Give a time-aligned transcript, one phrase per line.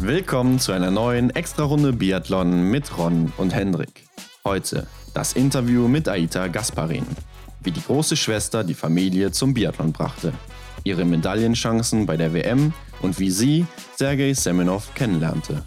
[0.00, 4.04] Willkommen zu einer neuen Extra-Runde Biathlon mit Ron und Hendrik.
[4.44, 7.06] Heute das Interview mit Aita Gasparin,
[7.60, 10.32] wie die große Schwester die Familie zum Biathlon brachte,
[10.84, 13.66] ihre Medaillenchancen bei der WM und wie sie
[13.96, 15.64] Sergei Semenov kennenlernte.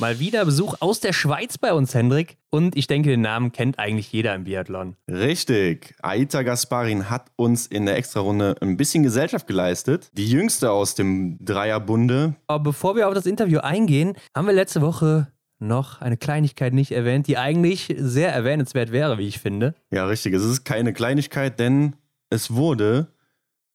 [0.00, 2.38] Mal wieder Besuch aus der Schweiz bei uns, Hendrik.
[2.50, 4.94] Und ich denke, den Namen kennt eigentlich jeder im Biathlon.
[5.10, 5.96] Richtig.
[6.00, 10.08] Aita Gasparin hat uns in der Extrarunde ein bisschen Gesellschaft geleistet.
[10.12, 12.36] Die jüngste aus dem Dreierbunde.
[12.46, 16.92] Aber bevor wir auf das Interview eingehen, haben wir letzte Woche noch eine Kleinigkeit nicht
[16.92, 19.74] erwähnt, die eigentlich sehr erwähnenswert wäre, wie ich finde.
[19.90, 20.32] Ja, richtig.
[20.32, 21.96] Es ist keine Kleinigkeit, denn
[22.30, 23.08] es wurde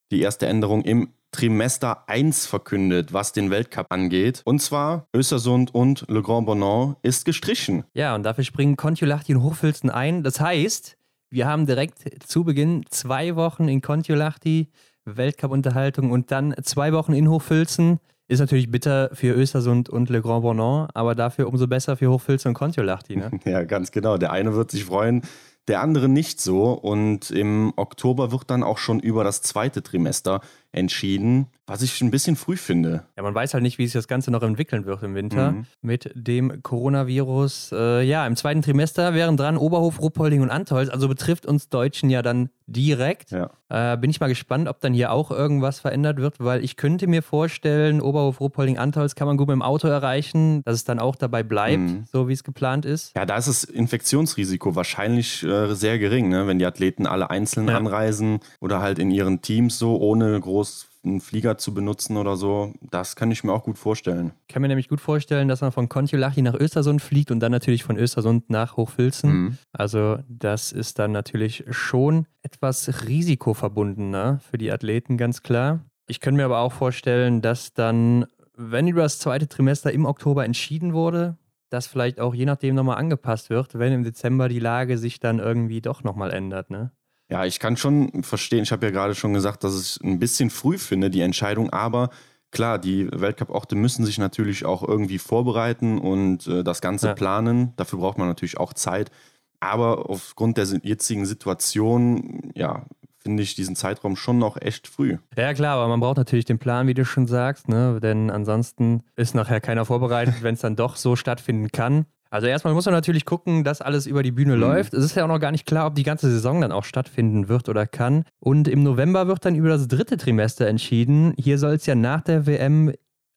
[0.10, 4.42] die erste Änderung im Trimester 1 verkündet, was den Weltcup angeht.
[4.46, 7.84] Und zwar Östersund und Le Grand Bonan ist gestrichen.
[7.94, 10.24] Ja, und dafür springen Kontiolahti und Hochfilzen ein.
[10.24, 10.96] Das heißt,
[11.30, 14.70] wir haben direkt zu Beginn zwei Wochen in Kontiolahti
[15.06, 18.00] Weltcup-Unterhaltung und dann zwei Wochen in Hochfilzen.
[18.28, 22.50] Ist natürlich bitter für Östersund und Le Grand Bonan, aber dafür umso besser für Hochfilzen
[22.50, 23.18] und Kontiolahti.
[23.18, 23.32] Ne?
[23.46, 24.18] Ja, ganz genau.
[24.18, 25.24] Der eine wird sich freuen,
[25.68, 26.72] der andere nicht so.
[26.72, 30.42] Und im Oktober wird dann auch schon über das zweite Trimester
[30.74, 33.06] entschieden, was ich ein bisschen früh finde.
[33.16, 35.66] Ja, man weiß halt nicht, wie sich das Ganze noch entwickeln wird im Winter mhm.
[35.82, 37.72] mit dem Coronavirus.
[37.74, 40.90] Äh, ja, im zweiten Trimester wären dran Oberhof, Ruppolding und Antolz.
[40.90, 43.32] Also betrifft uns Deutschen ja dann direkt.
[43.32, 43.50] Ja.
[43.70, 47.08] Äh, bin ich mal gespannt, ob dann hier auch irgendwas verändert wird, weil ich könnte
[47.08, 51.00] mir vorstellen, Oberhof, Ruppolding, Antolz kann man gut mit dem Auto erreichen, dass es dann
[51.00, 52.06] auch dabei bleibt, mhm.
[52.12, 53.16] so wie es geplant ist.
[53.16, 56.46] Ja, da ist das Infektionsrisiko wahrscheinlich äh, sehr gering, ne?
[56.48, 57.78] wenn die Athleten alle einzeln ja.
[57.78, 62.38] anreisen oder halt in ihren Teams so ohne große groß einen Flieger zu benutzen oder
[62.38, 64.32] so, das kann ich mir auch gut vorstellen.
[64.48, 67.52] Ich kann mir nämlich gut vorstellen, dass man von Kontiolahti nach Östersund fliegt und dann
[67.52, 69.32] natürlich von Östersund nach Hochfilzen.
[69.32, 69.58] Mhm.
[69.74, 75.82] Also das ist dann natürlich schon etwas risikoverbundener für die Athleten, ganz klar.
[76.08, 78.26] Ich könnte mir aber auch vorstellen, dass dann,
[78.56, 81.38] wenn über das zweite Trimester im Oktober entschieden wurde,
[81.70, 85.40] das vielleicht auch je nachdem nochmal angepasst wird, wenn im Dezember die Lage sich dann
[85.40, 86.92] irgendwie doch nochmal ändert, ne?
[87.30, 88.64] Ja, ich kann schon verstehen.
[88.64, 92.10] Ich habe ja gerade schon gesagt, dass ich ein bisschen früh finde, die Entscheidung, aber
[92.52, 97.14] klar, die Weltcup-Orte müssen sich natürlich auch irgendwie vorbereiten und äh, das Ganze ja.
[97.14, 97.74] planen.
[97.76, 99.12] Dafür braucht man natürlich auch Zeit.
[99.60, 102.86] Aber aufgrund der jetzigen Situation, ja,
[103.24, 105.18] finde ich diesen Zeitraum schon noch echt früh.
[105.38, 108.00] Ja, klar, aber man braucht natürlich den Plan, wie du schon sagst, ne?
[108.02, 112.06] denn ansonsten ist nachher keiner vorbereitet, wenn es dann doch so stattfinden kann.
[112.34, 114.62] Also erstmal muss man natürlich gucken, dass alles über die Bühne mhm.
[114.62, 114.96] läuft.
[114.96, 117.48] Es ist ja auch noch gar nicht klar, ob die ganze Saison dann auch stattfinden
[117.48, 118.24] wird oder kann.
[118.40, 121.36] Und im November wird dann über das dritte Trimester entschieden.
[121.38, 122.92] Hier soll es ja nach der WM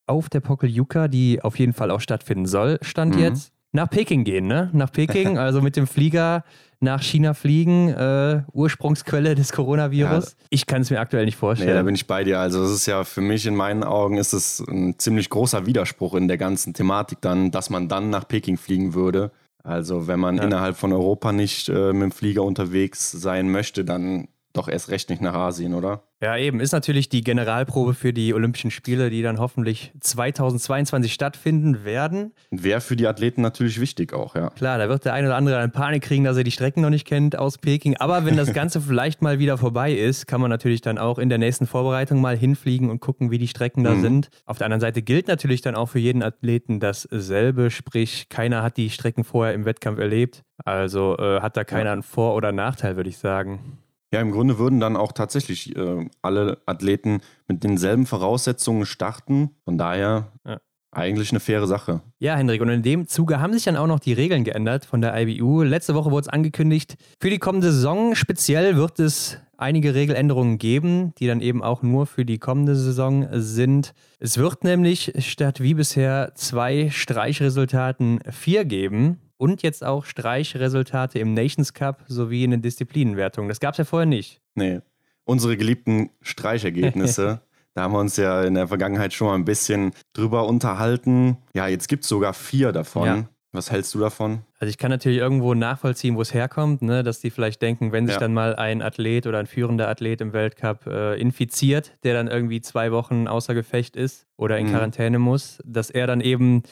[0.07, 3.21] auf der Pokeljuka, die auf jeden Fall auch stattfinden soll, stand mhm.
[3.21, 4.71] jetzt, nach Peking gehen, ne?
[4.73, 6.43] Nach Peking, also mit dem Flieger
[6.81, 10.25] nach China fliegen, äh, Ursprungsquelle des Coronavirus.
[10.25, 11.71] Ja, ich kann es mir aktuell nicht vorstellen.
[11.71, 12.39] Nee, da bin ich bei dir.
[12.39, 16.15] Also es ist ja für mich in meinen Augen ist es ein ziemlich großer Widerspruch
[16.15, 19.31] in der ganzen Thematik dann, dass man dann nach Peking fliegen würde.
[19.63, 20.45] Also wenn man ja.
[20.45, 25.11] innerhalb von Europa nicht äh, mit dem Flieger unterwegs sein möchte, dann doch erst recht
[25.11, 26.03] nicht nach Asien, oder?
[26.23, 26.61] Ja, eben.
[26.61, 32.33] Ist natürlich die Generalprobe für die Olympischen Spiele, die dann hoffentlich 2022 stattfinden werden.
[32.51, 34.51] Wäre für die Athleten natürlich wichtig auch, ja.
[34.51, 36.91] Klar, da wird der eine oder andere eine Panik kriegen, dass er die Strecken noch
[36.91, 37.97] nicht kennt aus Peking.
[37.99, 41.29] Aber wenn das Ganze vielleicht mal wieder vorbei ist, kann man natürlich dann auch in
[41.29, 44.01] der nächsten Vorbereitung mal hinfliegen und gucken, wie die Strecken da mhm.
[44.01, 44.29] sind.
[44.47, 48.79] Auf der anderen Seite gilt natürlich dann auch für jeden Athleten dasselbe, sprich, keiner hat
[48.79, 50.45] die Strecken vorher im Wettkampf erlebt.
[50.65, 53.79] Also äh, hat da keiner einen Vor- oder Nachteil, würde ich sagen.
[54.17, 59.51] Ja, im Grunde würden dann auch tatsächlich äh, alle Athleten mit denselben Voraussetzungen starten.
[59.67, 60.57] Von daher ja.
[60.91, 62.01] eigentlich eine faire Sache.
[62.19, 65.03] Ja, Hendrik, und in dem Zuge haben sich dann auch noch die Regeln geändert von
[65.03, 65.65] der IBU.
[65.65, 71.13] Letzte Woche wurde es angekündigt, für die kommende Saison speziell wird es einige Regeländerungen geben,
[71.19, 73.93] die dann eben auch nur für die kommende Saison sind.
[74.19, 81.35] Es wird nämlich statt wie bisher zwei Streichresultaten vier geben und jetzt auch Streichresultate im
[81.35, 83.49] Nations Cup sowie in den Disziplinenwertungen.
[83.49, 84.41] Das gab es ja vorher nicht.
[84.55, 84.81] Nee.
[85.25, 87.41] Unsere geliebten Streichergebnisse.
[87.75, 91.37] da haben wir uns ja in der Vergangenheit schon mal ein bisschen drüber unterhalten.
[91.55, 93.07] Ja, jetzt gibt es sogar vier davon.
[93.07, 93.25] Ja.
[93.53, 94.41] Was hältst du davon?
[94.59, 97.03] Also ich kann natürlich irgendwo nachvollziehen, wo es herkommt, ne?
[97.03, 98.21] dass die vielleicht denken, wenn sich ja.
[98.21, 102.61] dann mal ein Athlet oder ein führender Athlet im Weltcup äh, infiziert, der dann irgendwie
[102.61, 104.73] zwei Wochen außer Gefecht ist oder in mhm.
[104.73, 106.65] Quarantäne muss, dass er dann eben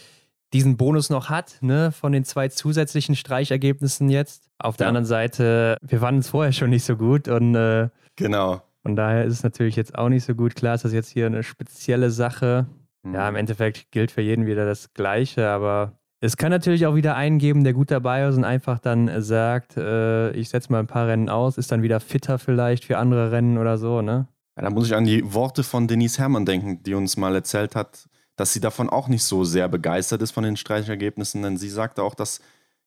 [0.54, 4.48] diesen Bonus noch hat, ne, von den zwei zusätzlichen Streichergebnissen jetzt.
[4.58, 4.88] Auf der ja.
[4.88, 8.62] anderen Seite, wir fanden es vorher schon nicht so gut und äh, genau.
[8.82, 10.54] Von daher ist es natürlich jetzt auch nicht so gut.
[10.54, 12.66] Klar ist das jetzt hier eine spezielle Sache.
[13.02, 13.14] Mhm.
[13.14, 17.16] Ja, im Endeffekt gilt für jeden wieder das Gleiche, aber es kann natürlich auch wieder
[17.16, 20.86] einen geben, der gut dabei ist und einfach dann sagt, äh, ich setze mal ein
[20.86, 24.28] paar Rennen aus, ist dann wieder fitter vielleicht für andere Rennen oder so, ne?
[24.56, 27.74] Ja, da muss ich an die Worte von Denise Herrmann denken, die uns mal erzählt
[27.74, 31.68] hat, dass sie davon auch nicht so sehr begeistert ist von den Streichergebnissen, denn sie
[31.68, 32.40] sagte auch, dass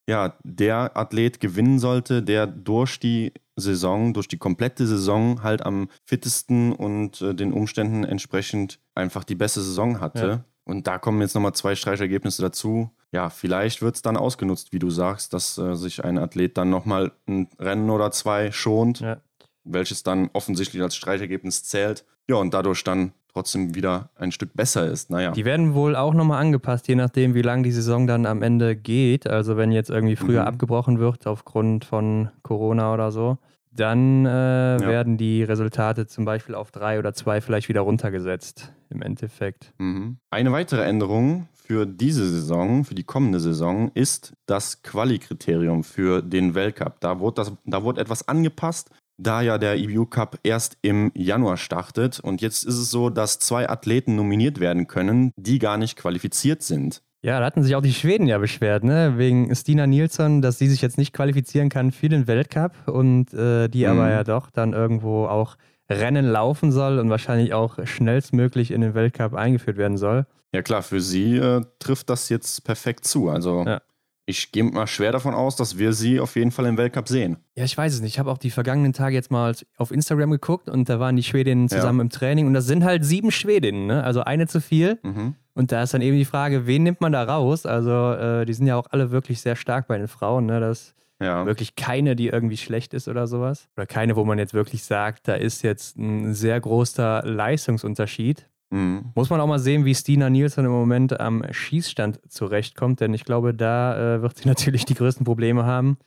[0.09, 5.89] ja, der Athlet gewinnen sollte, der durch die Saison, durch die komplette Saison halt am
[6.05, 10.27] fittesten und äh, den Umständen entsprechend einfach die beste Saison hatte.
[10.27, 10.43] Ja.
[10.63, 12.91] Und da kommen jetzt nochmal zwei Streichergebnisse dazu.
[13.11, 16.69] Ja, vielleicht wird es dann ausgenutzt, wie du sagst, dass äh, sich ein Athlet dann
[16.69, 19.17] nochmal ein Rennen oder zwei schont, ja.
[19.63, 22.05] welches dann offensichtlich als Streichergebnis zählt.
[22.29, 25.11] Ja, und dadurch dann trotzdem wieder ein Stück besser ist.
[25.11, 25.31] Naja.
[25.31, 28.75] Die werden wohl auch nochmal angepasst, je nachdem, wie lang die Saison dann am Ende
[28.75, 29.27] geht.
[29.27, 30.47] Also wenn jetzt irgendwie früher mhm.
[30.47, 33.37] abgebrochen wird aufgrund von Corona oder so,
[33.71, 34.79] dann äh, ja.
[34.79, 39.71] werden die Resultate zum Beispiel auf drei oder zwei vielleicht wieder runtergesetzt im Endeffekt.
[39.77, 40.17] Mhm.
[40.31, 46.55] Eine weitere Änderung für diese Saison, für die kommende Saison, ist das Quali-Kriterium für den
[46.55, 46.99] Weltcup.
[47.01, 51.57] Da wurde, das, da wurde etwas angepasst da ja der EBU Cup erst im Januar
[51.57, 52.19] startet.
[52.19, 56.63] Und jetzt ist es so, dass zwei Athleten nominiert werden können, die gar nicht qualifiziert
[56.63, 57.01] sind.
[57.23, 59.15] Ja, da hatten sich auch die Schweden ja beschwert, ne?
[59.17, 63.67] Wegen Stina Nilsson, dass sie sich jetzt nicht qualifizieren kann für den Weltcup und äh,
[63.67, 63.91] die mhm.
[63.91, 65.57] aber ja doch dann irgendwo auch
[65.89, 70.27] Rennen laufen soll und wahrscheinlich auch schnellstmöglich in den Weltcup eingeführt werden soll.
[70.53, 73.29] Ja klar, für sie äh, trifft das jetzt perfekt zu.
[73.29, 73.81] Also ja
[74.29, 77.37] ich gehe mal schwer davon aus, dass wir sie auf jeden Fall im Weltcup sehen.
[77.55, 78.15] Ja, ich weiß es nicht.
[78.15, 81.23] Ich habe auch die vergangenen Tage jetzt mal auf Instagram geguckt und da waren die
[81.23, 82.03] Schwedinnen zusammen ja.
[82.03, 84.03] im Training und das sind halt sieben Schwedinnen, ne?
[84.03, 84.99] also eine zu viel.
[85.01, 85.35] Mhm.
[85.53, 87.65] Und da ist dann eben die Frage, wen nimmt man da raus?
[87.65, 90.45] Also äh, die sind ja auch alle wirklich sehr stark bei den Frauen.
[90.45, 90.59] Ne?
[90.59, 91.45] Das ja.
[91.45, 93.69] wirklich keine, die irgendwie schlecht ist oder sowas.
[93.77, 98.45] Oder keine, wo man jetzt wirklich sagt, da ist jetzt ein sehr großer Leistungsunterschied.
[98.69, 99.11] Mhm.
[99.15, 103.23] Muss man auch mal sehen, wie Stina Nielsen im Moment am Schießstand zurechtkommt, denn ich
[103.23, 105.97] glaube, da äh, wird sie natürlich die größten Probleme haben.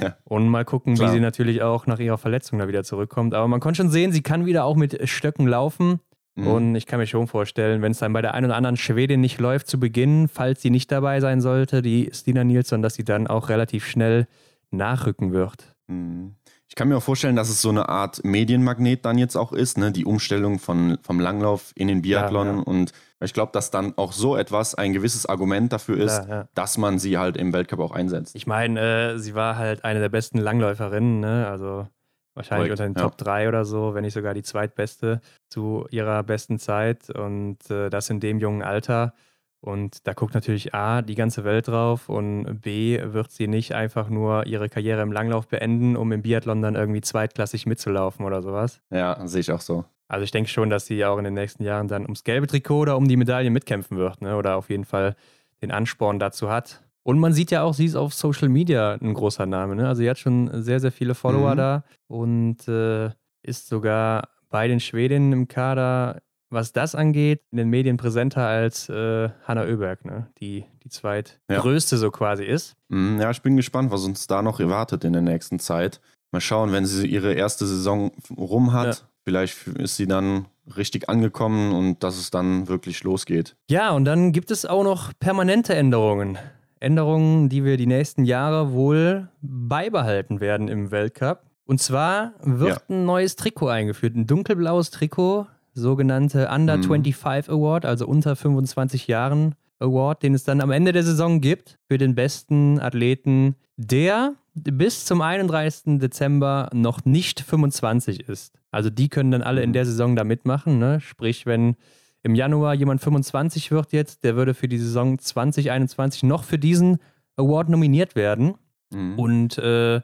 [0.00, 0.16] Ja.
[0.24, 1.08] Und mal gucken, Klar.
[1.08, 3.34] wie sie natürlich auch nach ihrer Verletzung da wieder zurückkommt.
[3.34, 6.00] Aber man konnte schon sehen, sie kann wieder auch mit Stöcken laufen.
[6.34, 6.46] Mhm.
[6.46, 9.20] Und ich kann mir schon vorstellen, wenn es dann bei der einen oder anderen Schwedin
[9.20, 13.04] nicht läuft zu Beginn, falls sie nicht dabei sein sollte, die Stina Nielsen, dass sie
[13.04, 14.26] dann auch relativ schnell
[14.70, 15.74] nachrücken wird.
[15.86, 16.34] Mhm.
[16.68, 19.78] Ich kann mir auch vorstellen, dass es so eine Art Medienmagnet dann jetzt auch ist,
[19.78, 19.90] ne?
[19.90, 22.46] die Umstellung von, vom Langlauf in den Biathlon.
[22.46, 22.60] Ja, ja.
[22.60, 26.76] Und ich glaube, dass dann auch so etwas ein gewisses Argument dafür ist, ja, dass
[26.76, 28.36] man sie halt im Weltcup auch einsetzt.
[28.36, 31.48] Ich meine, äh, sie war halt eine der besten Langläuferinnen, ne?
[31.48, 31.88] also
[32.34, 36.22] wahrscheinlich Correct, unter den Top 3 oder so, wenn nicht sogar die zweitbeste zu ihrer
[36.22, 37.10] besten Zeit.
[37.10, 39.14] Und äh, das in dem jungen Alter.
[39.60, 44.08] Und da guckt natürlich A, die ganze Welt drauf und B, wird sie nicht einfach
[44.08, 48.80] nur ihre Karriere im Langlauf beenden, um im Biathlon dann irgendwie zweitklassig mitzulaufen oder sowas.
[48.90, 49.84] Ja, sehe ich auch so.
[50.06, 52.80] Also ich denke schon, dass sie auch in den nächsten Jahren dann ums gelbe Trikot
[52.80, 54.36] oder um die Medaille mitkämpfen wird, ne?
[54.36, 55.16] oder auf jeden Fall
[55.60, 56.82] den Ansporn dazu hat.
[57.02, 59.74] Und man sieht ja auch, sie ist auf Social Media ein großer Name.
[59.74, 59.88] Ne?
[59.88, 61.56] Also sie hat schon sehr, sehr viele Follower mhm.
[61.56, 63.10] da und äh,
[63.42, 68.88] ist sogar bei den Schwedinnen im Kader was das angeht, in den Medien präsenter als
[68.88, 70.28] äh, Hanna Oeberg, ne?
[70.40, 72.00] die die zweitgrößte ja.
[72.00, 72.74] so quasi ist.
[72.88, 76.00] Mhm, ja, ich bin gespannt, was uns da noch erwartet in der nächsten Zeit.
[76.32, 79.08] Mal schauen, wenn sie ihre erste Saison rum hat, ja.
[79.24, 80.46] vielleicht ist sie dann
[80.76, 83.56] richtig angekommen und dass es dann wirklich losgeht.
[83.70, 86.38] Ja, und dann gibt es auch noch permanente Änderungen.
[86.80, 91.42] Änderungen, die wir die nächsten Jahre wohl beibehalten werden im Weltcup.
[91.64, 92.82] Und zwar wird ja.
[92.88, 95.46] ein neues Trikot eingeführt, ein dunkelblaues Trikot
[95.78, 96.84] sogenannte Under mhm.
[96.84, 101.78] 25 Award, also unter 25 Jahren Award, den es dann am Ende der Saison gibt
[101.88, 105.98] für den besten Athleten, der bis zum 31.
[105.98, 108.58] Dezember noch nicht 25 ist.
[108.70, 109.74] Also die können dann alle in mhm.
[109.74, 110.78] der Saison da mitmachen.
[110.78, 111.00] Ne?
[111.00, 111.76] Sprich, wenn
[112.22, 116.98] im Januar jemand 25 wird jetzt, der würde für die Saison 2021 noch für diesen
[117.36, 118.54] Award nominiert werden.
[118.92, 119.18] Mhm.
[119.18, 120.00] Und äh,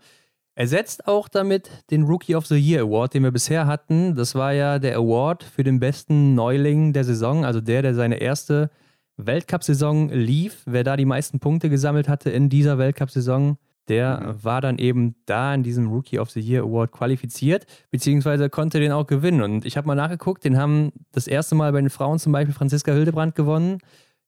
[0.57, 4.15] Ersetzt auch damit den Rookie of the Year Award, den wir bisher hatten.
[4.15, 8.21] Das war ja der Award für den besten Neuling der Saison, also der, der seine
[8.21, 8.71] erste
[9.17, 10.63] Weltcup-Saison lief.
[10.67, 13.59] Wer da die meisten Punkte gesammelt hatte in dieser Weltcup-Saison,
[13.89, 14.45] der mhm.
[14.45, 18.93] war dann eben da in diesem Rookie of the Year Award qualifiziert, beziehungsweise konnte den
[18.93, 19.43] auch gewinnen.
[19.43, 22.55] Und ich habe mal nachgeguckt, den haben das erste Mal bei den Frauen zum Beispiel
[22.55, 23.79] Franziska Hildebrand gewonnen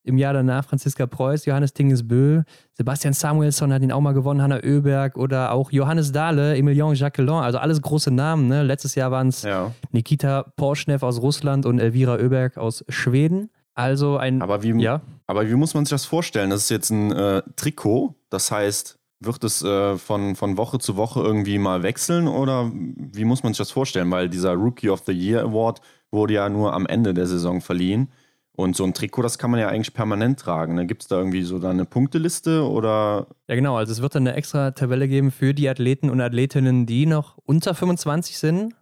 [0.07, 4.57] im Jahr danach Franziska Preuß, Johannes Tingesbö, Sebastian Samuelsson hat ihn auch mal gewonnen, Hanna
[4.63, 8.47] Oeberg oder auch Johannes Dahle, Emilien Jacquelin, also alles große Namen.
[8.47, 8.63] Ne?
[8.63, 9.71] Letztes Jahr waren es ja.
[9.91, 13.49] Nikita Porschnev aus Russland und Elvira Oeberg aus Schweden.
[13.73, 14.41] Also ein.
[14.41, 15.01] Aber wie, ja?
[15.27, 16.49] aber wie muss man sich das vorstellen?
[16.49, 20.95] Das ist jetzt ein äh, Trikot, das heißt, wird es äh, von, von Woche zu
[20.95, 24.09] Woche irgendwie mal wechseln oder wie muss man sich das vorstellen?
[24.11, 28.09] Weil dieser Rookie of the Year Award wurde ja nur am Ende der Saison verliehen.
[28.59, 30.73] Und so ein Trikot, das kann man ja eigentlich permanent tragen.
[30.73, 30.87] Ne?
[30.87, 33.27] Gibt es da irgendwie so da eine Punkteliste oder?
[33.47, 33.77] Ja, genau.
[33.77, 37.37] Also es wird dann eine extra Tabelle geben für die Athleten und Athletinnen, die noch
[37.45, 38.73] unter 25 sind.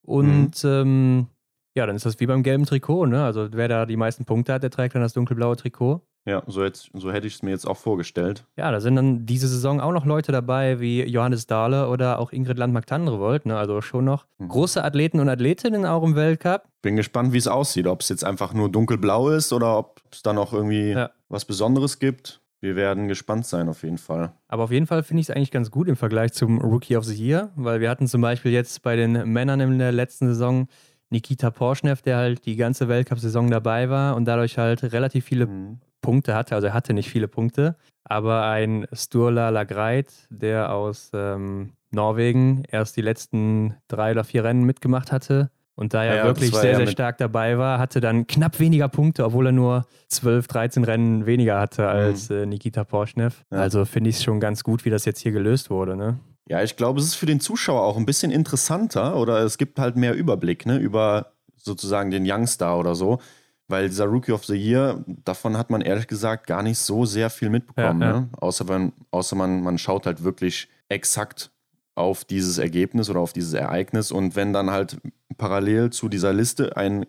[0.00, 0.70] Und mhm.
[0.70, 1.26] ähm,
[1.74, 3.22] Ja, dann ist das wie beim gelben Trikot, ne?
[3.22, 6.00] Also wer da die meisten Punkte hat, der trägt dann das dunkelblaue Trikot.
[6.24, 8.44] Ja, so, jetzt, so hätte ich es mir jetzt auch vorgestellt.
[8.56, 12.32] Ja, da sind dann diese Saison auch noch Leute dabei wie Johannes Dahle oder auch
[12.32, 13.46] Ingrid Landmark-Tandrevold.
[13.46, 13.56] Ne?
[13.56, 14.48] Also schon noch mhm.
[14.48, 16.64] große Athleten und Athletinnen auch im Weltcup.
[16.82, 17.86] Bin gespannt, wie es aussieht.
[17.86, 21.10] Ob es jetzt einfach nur dunkelblau ist oder ob es da noch irgendwie ja.
[21.28, 22.42] was Besonderes gibt.
[22.60, 24.32] Wir werden gespannt sein, auf jeden Fall.
[24.48, 27.04] Aber auf jeden Fall finde ich es eigentlich ganz gut im Vergleich zum Rookie of
[27.04, 30.66] the Year, weil wir hatten zum Beispiel jetzt bei den Männern in der letzten Saison
[31.10, 35.78] Nikita Porschnev, der halt die ganze Weltcup-Saison dabei war und dadurch halt relativ viele mhm.
[36.00, 36.54] Punkte hatte.
[36.54, 42.96] Also er hatte nicht viele Punkte, aber ein Sturla Lagreit, der aus ähm, Norwegen erst
[42.96, 46.88] die letzten drei oder vier Rennen mitgemacht hatte und da er ja, wirklich sehr, sehr
[46.88, 51.60] stark dabei war, hatte dann knapp weniger Punkte, obwohl er nur 12, 13 Rennen weniger
[51.60, 52.48] hatte als mhm.
[52.48, 53.44] Nikita Porschnev.
[53.52, 53.58] Ja.
[53.58, 55.94] Also finde ich es schon ganz gut, wie das jetzt hier gelöst wurde.
[55.94, 56.18] Ne?
[56.48, 59.78] Ja, ich glaube, es ist für den Zuschauer auch ein bisschen interessanter oder es gibt
[59.78, 63.20] halt mehr Überblick ne, über sozusagen den Youngstar oder so.
[63.68, 67.28] Weil dieser Rookie of the Year, davon hat man ehrlich gesagt gar nicht so sehr
[67.28, 68.00] viel mitbekommen.
[68.00, 68.20] Ja, ja.
[68.20, 68.28] Ne?
[68.40, 71.50] Außer, wenn, außer man, man schaut halt wirklich exakt
[71.94, 74.10] auf dieses Ergebnis oder auf dieses Ereignis.
[74.10, 74.96] Und wenn dann halt
[75.36, 77.04] parallel zu dieser Liste ein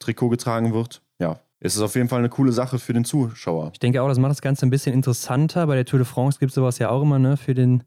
[0.00, 3.70] Trikot getragen wird, ja, ist es auf jeden Fall eine coole Sache für den Zuschauer.
[3.72, 5.66] Ich denke auch, das macht das Ganze ein bisschen interessanter.
[5.66, 7.84] Bei der Tour de France gibt es sowas ja auch immer, ne, für den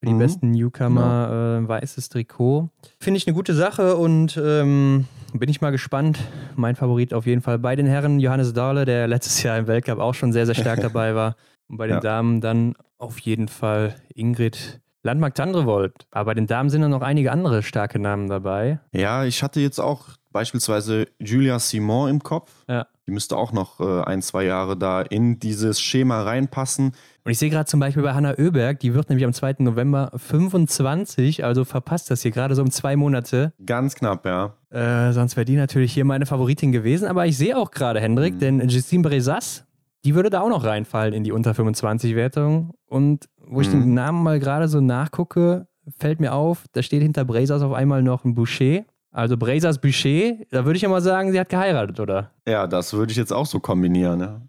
[0.00, 0.18] für die mhm.
[0.18, 1.28] besten Newcomer
[1.60, 1.64] genau.
[1.64, 2.70] äh, weißes Trikot.
[3.00, 6.18] Finde ich eine gute Sache und ähm, bin ich mal gespannt.
[6.56, 9.98] Mein Favorit auf jeden Fall bei den Herren Johannes Dahle, der letztes Jahr im Weltcup
[9.98, 11.36] auch schon sehr, sehr stark dabei war.
[11.68, 12.00] Und bei den ja.
[12.00, 16.06] Damen dann auf jeden Fall Ingrid Landmark-Tandrevold.
[16.10, 18.80] Aber bei den Damen sind dann noch einige andere starke Namen dabei.
[18.92, 22.64] Ja, ich hatte jetzt auch beispielsweise Julia Simon im Kopf.
[22.68, 22.86] Ja.
[23.06, 26.92] Die müsste auch noch äh, ein, zwei Jahre da in dieses Schema reinpassen.
[27.24, 29.56] Und ich sehe gerade zum Beispiel bei Hanna Oeberg, die wird nämlich am 2.
[29.58, 33.52] November 25, also verpasst das hier gerade so um zwei Monate.
[33.64, 34.54] Ganz knapp, ja.
[34.70, 37.06] Äh, sonst wäre die natürlich hier meine Favoritin gewesen.
[37.06, 38.38] Aber ich sehe auch gerade, Hendrik, mhm.
[38.38, 39.66] denn Justine Bresas,
[40.04, 42.74] die würde da auch noch reinfallen in die unter 25-Wertung.
[42.86, 43.80] Und wo ich mhm.
[43.80, 48.02] den Namen mal gerade so nachgucke, fällt mir auf, da steht hinter Bresas auf einmal
[48.02, 48.84] noch ein Boucher.
[49.10, 52.30] Also Bresas Boucher, da würde ich ja mal sagen, sie hat geheiratet, oder?
[52.46, 54.20] Ja, das würde ich jetzt auch so kombinieren.
[54.20, 54.42] Ja.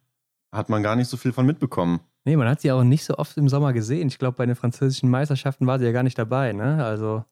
[0.52, 2.02] Hat man gar nicht so viel von mitbekommen.
[2.30, 4.08] Nee, man hat sie auch nicht so oft im Sommer gesehen.
[4.08, 6.86] Ich glaube, bei den französischen Meisterschaften war sie ja gar nicht dabei, ne?
[6.86, 7.26] Also.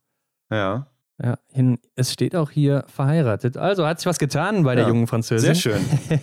[0.50, 0.88] Ja.
[1.22, 3.58] Ja, hin, es steht auch hier verheiratet.
[3.58, 5.54] Also hat sich was getan bei ja, der jungen Französin.
[5.54, 5.86] Sehr schön.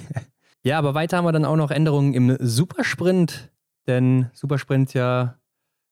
[0.64, 3.52] ja, aber weiter haben wir dann auch noch Änderungen im Supersprint.
[3.86, 5.36] Denn Supersprint ja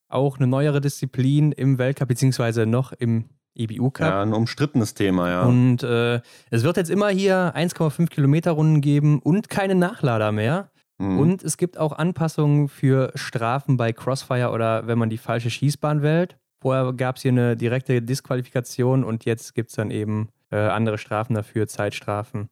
[0.09, 4.09] auch eine neuere Disziplin im Weltcup, beziehungsweise noch im EBU Cup.
[4.09, 5.43] Ja, ein umstrittenes Thema, ja.
[5.45, 6.21] Und äh,
[6.51, 10.72] es wird jetzt immer hier 1,5 Kilometer Runden geben und keine Nachlader mehr.
[10.99, 11.18] Mhm.
[11.18, 16.02] Und es gibt auch Anpassungen für Strafen bei Crossfire oder wenn man die falsche Schießbahn
[16.02, 16.37] wählt.
[16.61, 20.99] Vorher gab es hier eine direkte Disqualifikation und jetzt gibt es dann eben äh, andere
[20.99, 22.49] Strafen dafür, Zeitstrafen.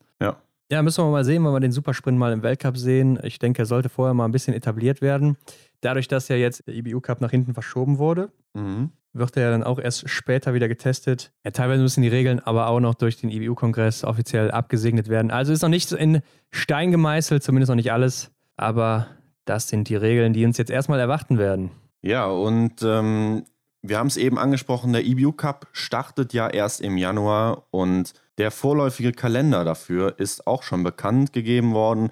[0.70, 0.82] Ja.
[0.82, 3.18] Müssen wir mal sehen, wenn wir den Supersprint mal im Weltcup sehen.
[3.22, 5.36] Ich denke, er sollte vorher mal ein bisschen etabliert werden.
[5.80, 8.90] Dadurch, dass ja jetzt der IBU Cup nach hinten verschoben wurde, mhm.
[9.12, 11.32] wird er ja dann auch erst später wieder getestet.
[11.44, 15.30] Ja, teilweise müssen die Regeln aber auch noch durch den IBU-Kongress offiziell abgesegnet werden.
[15.30, 18.30] Also ist noch nicht in Stein gemeißelt, zumindest noch nicht alles.
[18.56, 19.08] Aber
[19.44, 21.70] das sind die Regeln, die uns jetzt erstmal erwarten werden.
[22.02, 23.44] Ja, und ähm,
[23.82, 28.50] wir haben es eben angesprochen, der EBU Cup startet ja erst im Januar und der
[28.50, 32.10] vorläufige Kalender dafür ist auch schon bekannt gegeben worden.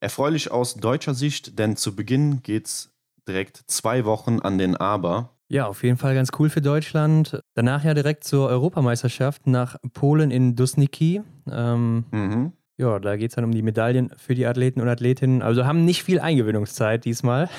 [0.00, 2.90] Erfreulich aus deutscher Sicht, denn zu Beginn geht es
[3.28, 5.30] direkt zwei Wochen an den Aber.
[5.48, 7.40] Ja, auf jeden Fall ganz cool für Deutschland.
[7.54, 11.22] Danach ja direkt zur Europameisterschaft nach Polen in Dusniki.
[11.50, 12.52] Ähm, mhm.
[12.76, 15.42] Ja, da geht es dann um die Medaillen für die Athleten und Athletinnen.
[15.42, 17.50] Also haben nicht viel Eingewöhnungszeit diesmal.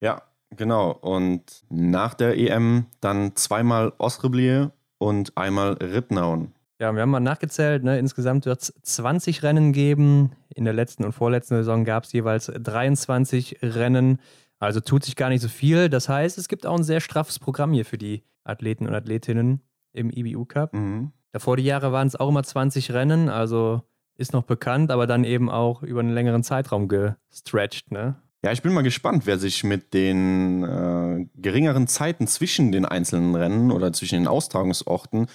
[0.00, 0.22] ja,
[0.56, 0.92] genau.
[0.92, 6.52] Und nach der EM dann zweimal Osreblier und einmal Rittnauen.
[6.78, 7.84] Ja, wir haben mal nachgezählt.
[7.84, 7.98] Ne?
[7.98, 10.32] Insgesamt wird es 20 Rennen geben.
[10.54, 14.20] In der letzten und vorletzten Saison gab es jeweils 23 Rennen.
[14.58, 15.88] Also tut sich gar nicht so viel.
[15.88, 19.62] Das heißt, es gibt auch ein sehr straffes Programm hier für die Athleten und Athletinnen
[19.92, 20.74] im IBU Cup.
[20.74, 21.12] Mhm.
[21.32, 23.28] Davor die Jahre waren es auch immer 20 Rennen.
[23.30, 23.82] Also
[24.16, 28.16] ist noch bekannt, aber dann eben auch über einen längeren Zeitraum gestretched, ne?
[28.46, 33.34] Ja, ich bin mal gespannt, wer sich mit den äh, geringeren Zeiten zwischen den einzelnen
[33.34, 35.26] Rennen oder zwischen den Austragungsorten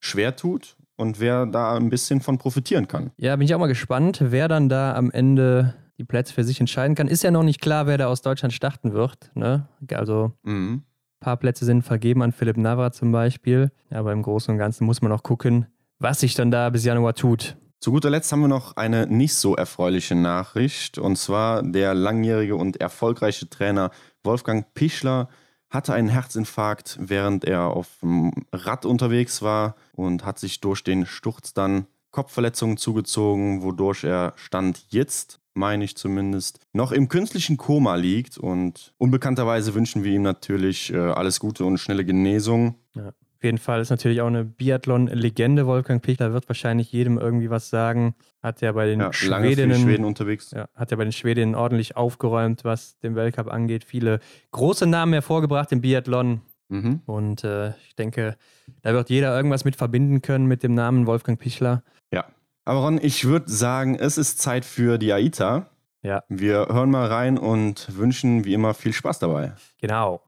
[0.00, 3.12] schwer tut und wer da ein bisschen von profitieren kann.
[3.16, 6.58] Ja, bin ich auch mal gespannt, wer dann da am Ende die Plätze für sich
[6.58, 7.06] entscheiden kann.
[7.06, 9.30] Ist ja noch nicht klar, wer da aus Deutschland starten wird.
[9.36, 9.68] Ne?
[9.92, 10.82] Also mhm.
[10.82, 13.70] ein paar Plätze sind vergeben an Philipp Navra zum Beispiel.
[13.88, 15.68] Aber im Großen und Ganzen muss man auch gucken,
[16.00, 17.56] was sich dann da bis Januar tut.
[17.82, 20.98] Zu guter Letzt haben wir noch eine nicht so erfreuliche Nachricht.
[20.98, 23.90] Und zwar der langjährige und erfolgreiche Trainer
[24.22, 25.28] Wolfgang Pichler
[25.68, 31.06] hatte einen Herzinfarkt, während er auf dem Rad unterwegs war und hat sich durch den
[31.06, 37.96] Sturz dann Kopfverletzungen zugezogen, wodurch er Stand jetzt, meine ich zumindest, noch im künstlichen Koma
[37.96, 38.38] liegt.
[38.38, 42.76] Und unbekannterweise wünschen wir ihm natürlich äh, alles Gute und schnelle Genesung.
[42.94, 43.12] Ja.
[43.42, 45.66] Auf jeden Fall ist natürlich auch eine Biathlon-Legende.
[45.66, 48.14] Wolfgang Pichler wird wahrscheinlich jedem irgendwie was sagen.
[48.40, 50.52] Hat ja bei den ja, Schwedinnen, Schweden unterwegs.
[50.52, 53.82] Ja, hat ja bei den Schwedinnen ordentlich aufgeräumt, was den Weltcup angeht.
[53.82, 54.20] Viele
[54.52, 56.42] große Namen hervorgebracht im Biathlon.
[56.68, 57.00] Mhm.
[57.06, 58.36] Und äh, ich denke,
[58.82, 61.82] da wird jeder irgendwas mit verbinden können mit dem Namen Wolfgang Pichler.
[62.12, 62.26] Ja.
[62.64, 65.66] Aber Ron, ich würde sagen, es ist Zeit für die AITA.
[66.02, 66.22] Ja.
[66.28, 69.54] Wir hören mal rein und wünschen wie immer viel Spaß dabei.
[69.80, 70.22] Genau.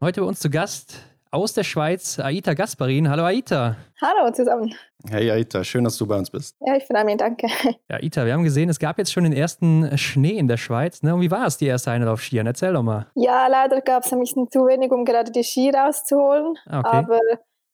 [0.00, 3.08] Heute bei uns zu Gast aus der Schweiz, Aita Gasparin.
[3.08, 3.76] Hallo Aita.
[4.00, 4.74] Hallo zusammen.
[5.08, 6.56] Hey Aita, schön, dass du bei uns bist.
[6.60, 7.46] Ja, ich freue mich, danke.
[7.88, 11.02] Ja, Aita, wir haben gesehen, es gab jetzt schon den ersten Schnee in der Schweiz.
[11.02, 11.14] Ne?
[11.14, 12.46] Und wie war es, die erste Einheit auf Skiern?
[12.46, 13.06] Erzähl doch mal.
[13.14, 16.56] Ja, leider gab es ein bisschen zu wenig, um gerade die Ski rauszuholen.
[16.66, 16.96] Ah, okay.
[16.96, 17.20] Aber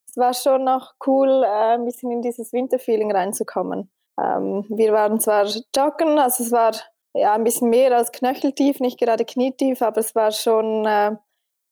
[0.08, 3.90] es war schon noch cool, äh, ein bisschen in dieses Winterfeeling reinzukommen.
[4.20, 6.72] Ähm, wir waren zwar joggen, also es war
[7.14, 11.16] ja ein bisschen mehr als knöcheltief, nicht gerade knietief, aber es war schon äh,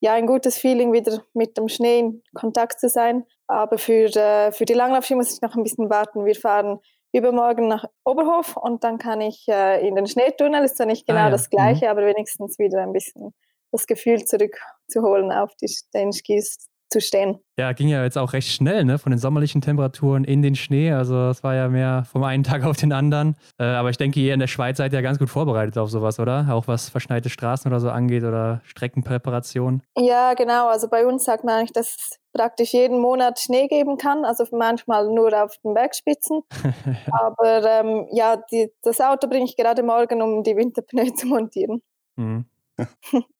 [0.03, 3.25] ja, ein gutes Feeling, wieder mit dem Schnee in Kontakt zu sein.
[3.47, 6.25] Aber für, äh, für die Langlaufski muss ich noch ein bisschen warten.
[6.25, 6.79] Wir fahren
[7.13, 10.65] übermorgen nach Oberhof und dann kann ich äh, in den Schneetunnel.
[10.65, 11.29] Ist zwar nicht genau ah, ja.
[11.29, 11.91] das Gleiche, mhm.
[11.91, 13.33] aber wenigstens wieder ein bisschen
[13.71, 17.39] das Gefühl zurückzuholen auf die, den Skis zu stehen.
[17.57, 18.97] Ja, ging ja jetzt auch recht schnell, ne?
[18.97, 20.91] Von den sommerlichen Temperaturen in den Schnee.
[20.91, 23.35] Also es war ja mehr vom einen Tag auf den anderen.
[23.59, 26.19] Äh, aber ich denke, ihr in der Schweiz seid ja ganz gut vorbereitet auf sowas,
[26.19, 26.47] oder?
[26.49, 29.81] Auch was verschneite Straßen oder so angeht oder Streckenpräparation.
[29.97, 30.69] Ja, genau.
[30.69, 34.23] Also bei uns sagt man eigentlich, dass es praktisch jeden Monat Schnee geben kann.
[34.25, 36.41] Also manchmal nur auf den Bergspitzen.
[37.11, 41.81] aber ähm, ja, die, das Auto bringe ich gerade morgen, um die Winterpneu zu montieren.
[42.15, 42.45] Mhm.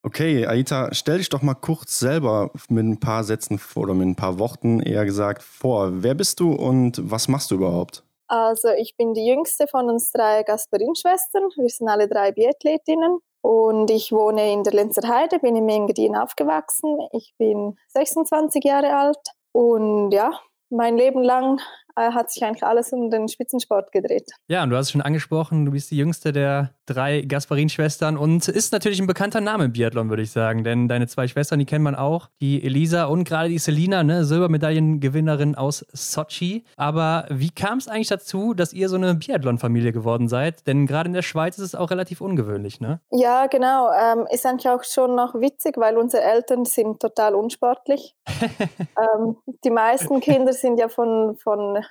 [0.03, 4.15] Okay, Aita, stell dich doch mal kurz selber mit ein paar Sätzen oder mit ein
[4.15, 6.03] paar Worten eher gesagt vor.
[6.03, 8.03] Wer bist du und was machst du überhaupt?
[8.27, 11.49] Also ich bin die jüngste von uns drei Gasparin-Schwestern.
[11.55, 16.15] Wir sind alle drei Biathletinnen und ich wohne in der Lenzer Heide, bin in Engadin
[16.15, 16.97] aufgewachsen.
[17.11, 19.19] Ich bin 26 Jahre alt
[19.51, 21.59] und ja, mein Leben lang
[21.95, 24.31] hat sich eigentlich alles um den Spitzensport gedreht.
[24.47, 28.47] Ja, und du hast es schon angesprochen, du bist die jüngste der drei Gasparin-Schwestern und
[28.47, 30.63] ist natürlich ein bekannter Name im Biathlon, würde ich sagen.
[30.63, 34.25] Denn deine zwei Schwestern, die kennt man auch, die Elisa und gerade die Selina, ne,
[34.25, 36.65] Silbermedaillengewinnerin aus Sochi.
[36.75, 40.67] Aber wie kam es eigentlich dazu, dass ihr so eine Biathlon-Familie geworden seid?
[40.67, 42.99] Denn gerade in der Schweiz ist es auch relativ ungewöhnlich, ne?
[43.11, 43.89] Ja, genau.
[43.91, 48.15] Ähm, ist eigentlich auch schon noch witzig, weil unsere Eltern sind total unsportlich.
[48.49, 51.82] ähm, die meisten Kinder sind ja von, von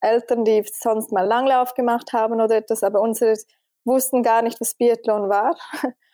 [0.00, 3.36] Eltern, die sonst mal Langlauf gemacht haben oder etwas, aber unsere
[3.84, 5.56] wussten gar nicht, was Biathlon war.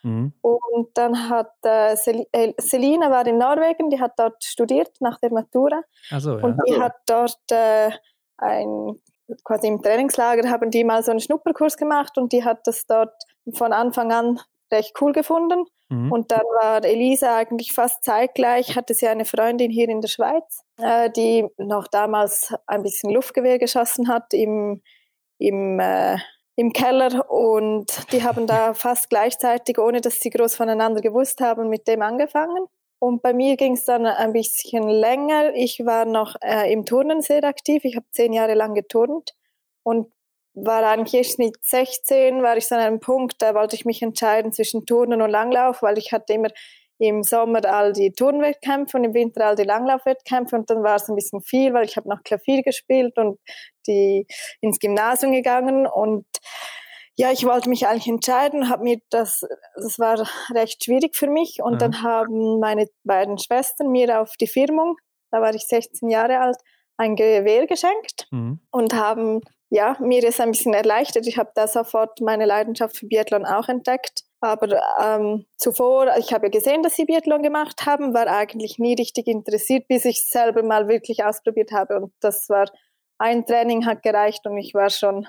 [0.03, 0.33] Mhm.
[0.40, 5.18] Und dann hat äh, Sel äh, Selina war in Norwegen, die hat dort studiert nach
[5.18, 5.83] der Matura.
[6.18, 6.44] So, ja.
[6.44, 7.90] Und die hat dort äh,
[8.38, 9.01] ein
[9.44, 13.14] quasi im Trainingslager haben die mal so einen Schnupperkurs gemacht und die hat das dort
[13.55, 14.40] von Anfang an
[14.72, 15.64] recht cool gefunden.
[15.88, 16.11] Mhm.
[16.11, 20.62] Und dann war Elisa eigentlich fast zeitgleich, hatte sie eine Freundin hier in der Schweiz,
[20.81, 24.83] äh, die noch damals ein bisschen Luftgewehr geschossen hat im,
[25.38, 26.18] im, äh,
[26.57, 31.68] im Keller und die haben da fast gleichzeitig, ohne dass sie groß voneinander gewusst haben,
[31.68, 32.66] mit dem angefangen.
[32.98, 35.55] Und bei mir ging es dann ein bisschen länger.
[35.55, 37.85] Ich war noch äh, im Turnen sehr aktiv.
[37.85, 39.35] Ich habe zehn Jahre lang geturnt
[39.83, 40.11] und
[40.57, 44.03] war eigentlich erst mit 16, war ich so an einem Punkt, da wollte ich mich
[44.03, 46.49] entscheiden zwischen Turnen und Langlauf, weil ich hatte immer
[46.99, 51.11] im Sommer all die Turnwettkämpfe und im Winter all die Langlaufwettkämpfe und dann war es
[51.11, 53.38] ein bisschen viel, weil ich habe noch Klavier gespielt und
[53.87, 54.27] die
[54.62, 56.25] ins Gymnasium gegangen und
[57.19, 61.59] ja, ich wollte mich eigentlich entscheiden, habe mir das, das war recht schwierig für mich
[61.62, 61.79] und mhm.
[61.79, 64.97] dann haben meine beiden Schwestern mir auf die Firmung,
[65.31, 66.57] da war ich 16 Jahre alt,
[66.97, 68.61] ein Gewehr geschenkt mhm.
[68.71, 71.26] und haben ja, mir ist ein bisschen erleichtert.
[71.26, 74.22] Ich habe da sofort meine Leidenschaft für Biathlon auch entdeckt.
[74.40, 78.94] Aber ähm, zuvor, ich habe ja gesehen, dass sie Biathlon gemacht haben, war eigentlich nie
[78.94, 81.96] richtig interessiert, bis ich es selber mal wirklich ausprobiert habe.
[81.96, 82.66] Und das war,
[83.18, 85.26] ein Training hat gereicht und ich war schon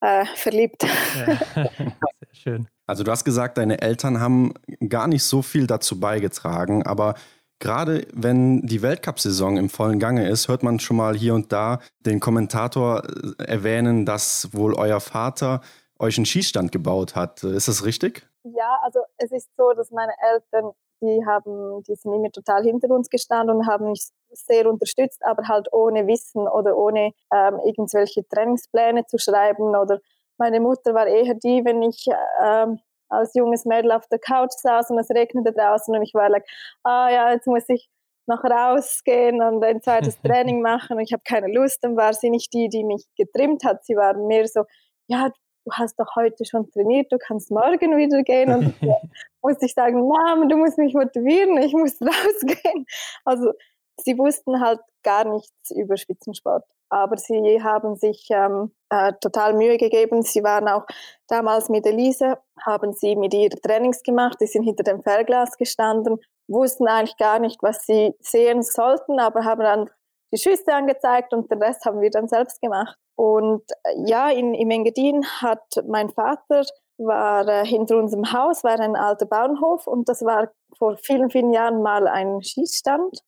[0.00, 0.84] äh, verliebt.
[0.84, 1.64] Ja.
[1.64, 2.68] Sehr schön.
[2.86, 4.54] Also du hast gesagt, deine Eltern haben
[4.88, 7.14] gar nicht so viel dazu beigetragen, aber
[7.58, 11.80] Gerade wenn die Weltcup-Saison im vollen Gange ist, hört man schon mal hier und da
[12.00, 15.60] den Kommentator äh, erwähnen, dass wohl euer Vater
[15.98, 17.42] euch einen Schießstand gebaut hat.
[17.42, 18.28] Ist das richtig?
[18.44, 22.90] Ja, also es ist so, dass meine Eltern, die haben, die sind immer total hinter
[22.90, 28.26] uns gestanden und haben mich sehr unterstützt, aber halt ohne Wissen oder ohne ähm, irgendwelche
[28.28, 29.98] Trainingspläne zu schreiben oder
[30.38, 32.06] meine Mutter war eher die, wenn ich
[32.42, 36.28] ähm, als junges Mädel auf der Couch saß und es regnete draußen und ich war
[36.28, 36.44] like,
[36.82, 37.88] ah ja, jetzt muss ich
[38.26, 40.96] noch rausgehen und ein zweites Training machen.
[40.96, 41.82] Und ich habe keine Lust.
[41.82, 43.84] Dann war sie nicht die, die mich getrimmt hat.
[43.84, 44.64] Sie war mehr so,
[45.06, 45.30] ja,
[45.64, 48.52] du hast doch heute schon trainiert, du kannst morgen wieder gehen.
[48.52, 48.74] Und
[49.42, 52.86] musste ich sagen, Mama, du musst mich motivieren, ich muss rausgehen.
[53.24, 53.52] Also
[53.98, 56.64] sie wussten halt gar nichts über Spitzensport.
[56.88, 60.22] Aber sie haben sich ähm, äh, total Mühe gegeben.
[60.22, 60.86] Sie waren auch
[61.28, 64.38] damals mit Elise, haben sie mit ihr Trainings gemacht.
[64.40, 66.18] Die sind hinter dem Fernglas gestanden,
[66.48, 69.90] wussten eigentlich gar nicht, was sie sehen sollten, aber haben dann
[70.32, 72.96] die Schüsse angezeigt und den Rest haben wir dann selbst gemacht.
[73.16, 76.62] Und äh, ja, in, im Engadin hat mein Vater
[76.98, 81.52] war äh, hinter unserem Haus war ein alter Bauernhof und das war vor vielen, vielen
[81.52, 83.20] Jahren mal ein Schießstand.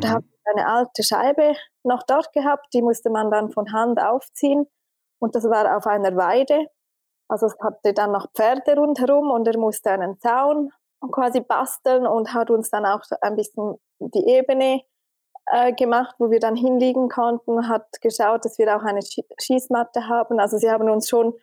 [0.00, 0.14] Und da mhm.
[0.14, 4.66] habe eine alte Scheibe noch dort gehabt, die musste man dann von Hand aufziehen.
[5.20, 6.66] Und das war auf einer Weide.
[7.28, 10.70] Also es hatte dann noch Pferde rundherum und er musste einen Zaun
[11.12, 14.82] quasi basteln und hat uns dann auch ein bisschen die Ebene
[15.46, 20.40] äh, gemacht, wo wir dann hinliegen konnten, hat geschaut, dass wir auch eine Schießmatte haben.
[20.40, 21.34] Also sie haben uns schon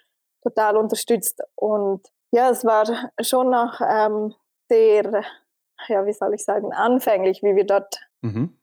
[0.43, 1.41] total unterstützt.
[1.55, 2.85] Und ja, es war
[3.21, 4.33] schon noch ähm,
[4.69, 5.23] sehr,
[5.87, 8.53] ja, wie soll ich sagen, anfänglich, wie wir dort mhm.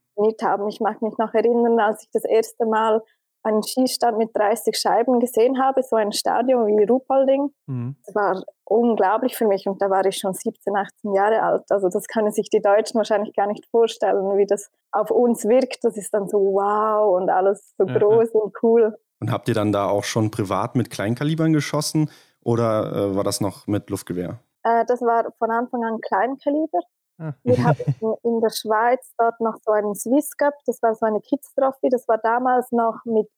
[0.42, 0.68] haben.
[0.68, 3.02] Ich mag mich noch erinnern, als ich das erste Mal
[3.44, 7.50] einen Schießstand mit 30 Scheiben gesehen habe, so ein Stadion wie Ruhpolding.
[7.66, 7.96] Mhm.
[8.04, 11.64] Das war unglaublich für mich und da war ich schon 17, 18 Jahre alt.
[11.70, 15.84] Also das können sich die Deutschen wahrscheinlich gar nicht vorstellen, wie das auf uns wirkt.
[15.84, 18.40] Das ist dann so wow und alles so ja, groß ja.
[18.40, 18.96] und cool.
[19.20, 22.10] Und habt ihr dann da auch schon privat mit Kleinkalibern geschossen
[22.42, 24.40] oder äh, war das noch mit Luftgewehr?
[24.62, 26.80] Äh, das war von Anfang an Kleinkaliber.
[27.18, 27.32] Ah.
[27.42, 27.84] Wir hatten
[28.22, 31.88] in der Schweiz dort noch so einen Swiss Cup, das war so eine Kids Trophy,
[31.88, 33.30] das war damals noch mit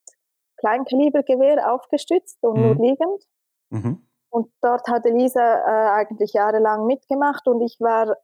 [0.58, 2.62] Kleinkalibergewehr aufgestützt und mhm.
[2.62, 3.22] nur liegend.
[3.70, 4.06] Mhm.
[4.30, 8.16] Und dort hat Elisa äh, eigentlich jahrelang mitgemacht und ich war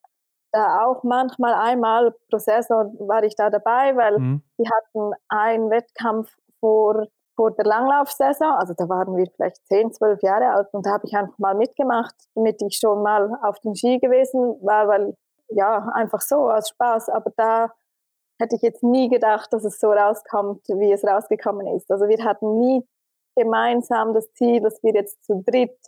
[0.53, 4.43] da auch manchmal einmal pro Saison war ich da dabei, weil mhm.
[4.59, 10.23] die hatten einen Wettkampf vor, vor der Langlaufsaison, also da waren wir vielleicht 10, 12
[10.23, 13.75] Jahre alt und da habe ich einfach mal mitgemacht, damit ich schon mal auf den
[13.75, 15.17] Ski gewesen war, weil
[15.55, 17.09] ja, einfach so aus Spaß.
[17.11, 17.73] Aber da
[18.38, 21.91] hätte ich jetzt nie gedacht, dass es so rauskommt, wie es rausgekommen ist.
[21.91, 22.87] Also wir hatten nie
[23.37, 25.79] gemeinsam das Ziel, dass wir jetzt zu dritt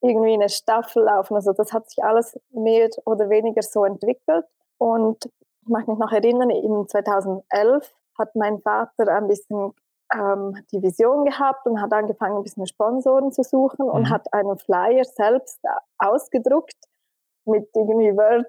[0.00, 1.34] irgendwie eine Staffel laufen.
[1.34, 4.44] Also das hat sich alles mehr oder weniger so entwickelt.
[4.78, 5.26] Und
[5.62, 9.72] ich mag mich noch erinnern, in 2011 hat mein Vater ein bisschen
[10.14, 14.10] ähm, die Vision gehabt und hat angefangen, ein bisschen Sponsoren zu suchen und mhm.
[14.10, 15.60] hat einen Flyer selbst
[15.98, 16.76] ausgedruckt
[17.44, 18.46] mit irgendwie Word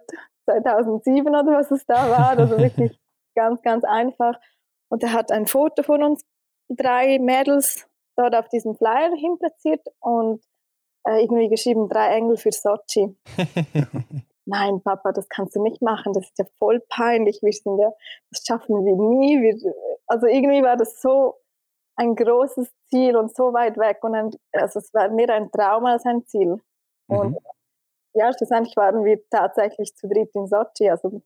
[0.48, 2.38] 2007 oder was es da war.
[2.38, 2.98] Also wirklich
[3.36, 4.40] ganz, ganz einfach.
[4.90, 6.26] Und er hat ein Foto von uns
[6.70, 10.44] drei Mädels dort auf diesem Flyer hinplatziert und
[11.08, 13.16] äh, irgendwie geschrieben, drei Engel für Sochi.
[14.46, 17.92] Nein, Papa, das kannst du nicht machen, das ist ja voll peinlich, wir sind ja,
[18.32, 19.42] das schaffen wir nie.
[19.42, 19.74] Wir,
[20.08, 21.36] also irgendwie war das so
[21.98, 25.86] ein großes Ziel und so weit weg und ein, also es war mehr ein Traum
[25.86, 26.62] als ein Ziel.
[27.08, 27.38] Und mhm
[28.18, 30.90] ja, schlussendlich waren wir tatsächlich zu dritt in Sochi.
[30.90, 31.22] Also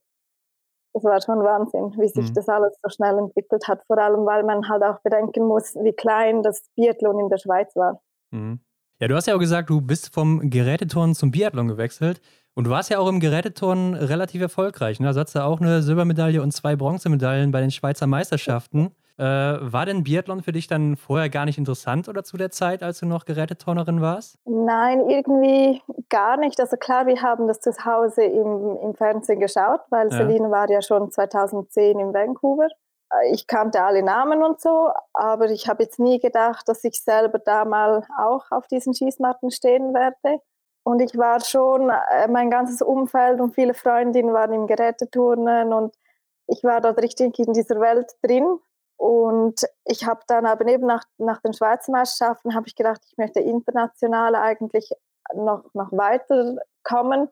[0.94, 2.34] das war schon Wahnsinn, wie sich mhm.
[2.34, 3.82] das alles so schnell entwickelt hat.
[3.86, 7.74] Vor allem, weil man halt auch bedenken muss, wie klein das Biathlon in der Schweiz
[7.76, 8.02] war.
[8.30, 8.60] Mhm.
[9.00, 12.20] Ja, du hast ja auch gesagt, du bist vom Geräteturnen zum Biathlon gewechselt.
[12.54, 15.00] Und du warst ja auch im Geräteturnen relativ erfolgreich.
[15.00, 15.06] Ne?
[15.06, 18.94] Also hast du auch eine Silbermedaille und zwei Bronzemedaillen bei den Schweizer Meisterschaften.
[19.18, 22.82] Äh, war denn Biathlon für dich dann vorher gar nicht interessant oder zu der Zeit,
[22.82, 24.38] als du noch Geräteturnerin warst?
[24.44, 26.58] Nein, irgendwie gar nicht.
[26.60, 30.16] Also klar, wir haben das zu Hause im, im Fernsehen geschaut, weil ja.
[30.16, 32.68] Celine war ja schon 2010 in Vancouver.
[33.12, 37.02] Äh, ich kannte alle Namen und so, aber ich habe jetzt nie gedacht, dass ich
[37.02, 40.40] selber da mal auch auf diesen Schießmatten stehen werde.
[40.84, 45.94] Und ich war schon, äh, mein ganzes Umfeld und viele Freundinnen waren im Geräteturnen und
[46.48, 48.58] ich war dort richtig in dieser Welt drin.
[49.02, 53.18] Und ich habe dann aber eben nach, nach den Schweizer Meisterschaften habe ich gedacht, ich
[53.18, 54.92] möchte international eigentlich
[55.34, 57.28] noch, noch weiterkommen.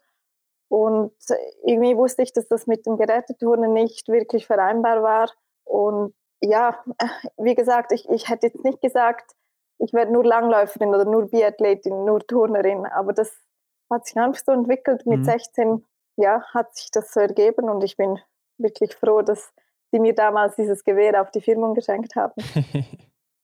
[0.69, 1.15] Und
[1.63, 5.31] irgendwie wusste ich, dass das mit dem Geräteturnen nicht wirklich vereinbar war.
[5.63, 6.77] Und ja,
[7.37, 9.37] wie gesagt, ich, ich hätte jetzt nicht gesagt,
[9.79, 12.85] ich werde nur Langläuferin oder nur Biathletin, nur Turnerin.
[12.85, 13.33] Aber das
[13.89, 15.07] hat sich einfach so entwickelt.
[15.07, 15.25] Mit mhm.
[15.25, 18.19] 16 ja, hat sich das so ergeben und ich bin
[18.59, 19.53] wirklich froh, dass
[19.93, 22.35] die mir damals dieses Gewehr auf die Firmung geschenkt haben.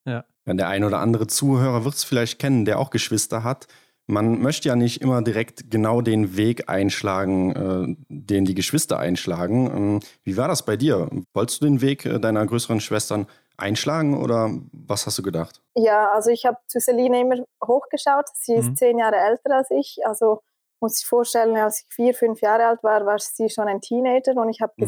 [0.04, 0.24] ja.
[0.46, 0.54] ja.
[0.54, 3.66] Der ein oder andere Zuhörer wird es vielleicht kennen, der auch Geschwister hat.
[4.08, 9.66] Man möchte ja nicht immer direkt genau den Weg einschlagen, äh, den die Geschwister einschlagen.
[9.66, 11.10] Ähm, wie war das bei dir?
[11.34, 15.60] Wolltest du den Weg äh, deiner größeren Schwestern einschlagen oder was hast du gedacht?
[15.74, 18.26] Ja, also ich habe zu Celine immer hochgeschaut.
[18.34, 18.76] Sie ist mhm.
[18.76, 19.98] zehn Jahre älter als ich.
[20.04, 20.40] Also
[20.80, 24.36] muss ich vorstellen, als ich vier, fünf Jahre alt war, war sie schon ein Teenager
[24.36, 24.86] und ich habe mhm.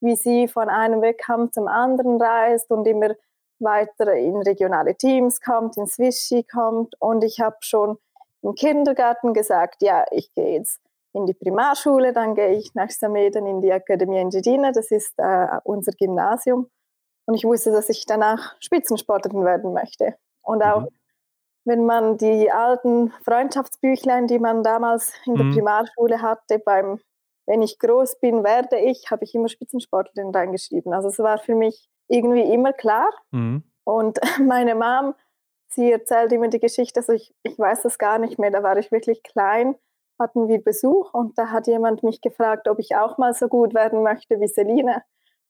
[0.00, 3.14] Wie sie von einem Wettkampf zum anderen reist und immer
[3.58, 6.94] weiter in regionale Teams kommt, in Swishy kommt.
[7.00, 7.98] Und ich habe schon
[8.42, 10.80] im Kindergarten gesagt, ja, ich gehe jetzt
[11.12, 15.46] in die Primarschule, dann gehe ich nach Sameden in die Akademie Engiadina, das ist äh,
[15.64, 16.70] unser Gymnasium.
[17.26, 20.16] Und ich wusste, dass ich danach Spitzensportlerin werden möchte.
[20.42, 20.88] Und auch mhm.
[21.64, 25.54] wenn man die alten Freundschaftsbüchlein, die man damals in der mhm.
[25.54, 27.00] Primarschule hatte, beim
[27.50, 30.92] Wenn ich groß bin, werde ich, habe ich immer Spitzensportlerin reingeschrieben.
[30.92, 33.10] Also es war für mich irgendwie immer klar.
[33.32, 33.64] Mhm.
[33.82, 35.14] Und meine Mom,
[35.68, 38.76] sie erzählt immer die Geschichte, also ich, ich weiß das gar nicht mehr, da war
[38.76, 39.74] ich wirklich klein
[40.20, 43.74] hatten wir Besuch und da hat jemand mich gefragt, ob ich auch mal so gut
[43.74, 45.02] werden möchte wie Selina.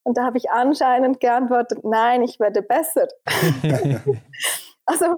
[0.04, 3.08] Und da habe ich anscheinend geantwortet, nein, ich werde besser.
[4.86, 5.16] also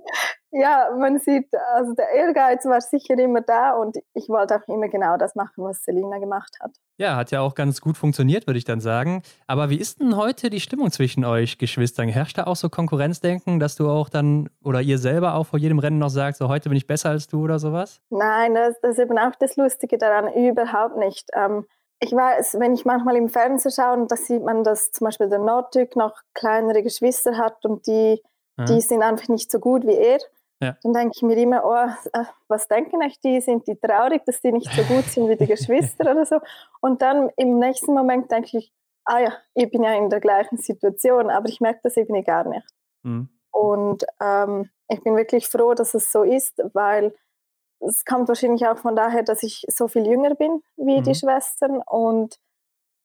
[0.52, 4.88] ja, man sieht, also der Ehrgeiz war sicher immer da und ich wollte auch immer
[4.88, 6.72] genau das machen, was Selina gemacht hat.
[6.98, 9.22] Ja, hat ja auch ganz gut funktioniert, würde ich dann sagen.
[9.46, 12.08] Aber wie ist denn heute die Stimmung zwischen euch Geschwistern?
[12.08, 15.78] Herrscht da auch so Konkurrenzdenken, dass du auch dann oder ihr selber auch vor jedem
[15.78, 18.02] Rennen noch sagt, so heute bin ich besser als du oder sowas?
[18.10, 21.30] Nein, das, das ist eben auch das Lustige daran, überhaupt nicht.
[21.34, 21.64] Ähm,
[21.98, 25.38] ich weiß, wenn ich manchmal im Fernsehen schaue, da sieht man, dass zum Beispiel der
[25.38, 28.20] Norddück noch kleinere Geschwister hat und die,
[28.58, 28.66] mhm.
[28.66, 30.18] die sind einfach nicht so gut wie er.
[30.62, 30.76] Ja.
[30.82, 33.40] Dann denke ich mir immer, oh, äh, was denken euch die?
[33.40, 36.38] Sind die traurig, dass die nicht so gut sind wie die Geschwister oder so?
[36.80, 38.72] Und dann im nächsten Moment denke ich,
[39.04, 42.48] ah ja, ich bin ja in der gleichen Situation, aber ich merke das irgendwie gar
[42.48, 42.66] nicht.
[43.02, 43.28] Mhm.
[43.50, 47.12] Und ähm, ich bin wirklich froh, dass es so ist, weil
[47.80, 51.02] es kommt wahrscheinlich auch von daher, dass ich so viel jünger bin wie mhm.
[51.02, 52.38] die Schwestern und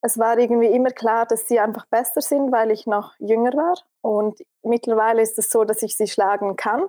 [0.02, 3.78] es war irgendwie immer klar, dass sie einfach besser sind, weil ich noch jünger war.
[4.02, 6.84] Und mittlerweile ist es so, dass ich sie schlagen kann.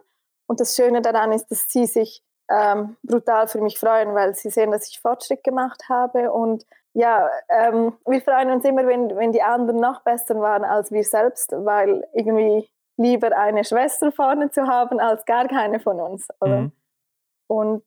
[0.49, 4.51] Und das Schöne daran ist, dass sie sich ähm, brutal für mich freuen, weil sie
[4.51, 6.33] sehen, dass ich Fortschritt gemacht habe.
[6.33, 10.91] Und ja, ähm, wir freuen uns immer, wenn, wenn die anderen noch besser waren als
[10.91, 16.29] wir selbst, weil irgendwie lieber eine Schwester vorne zu haben als gar keine von uns.
[16.41, 16.73] Mhm.
[17.47, 17.85] Und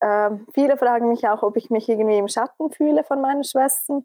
[0.00, 4.04] ähm, viele fragen mich auch, ob ich mich irgendwie im Schatten fühle von meinen Schwestern.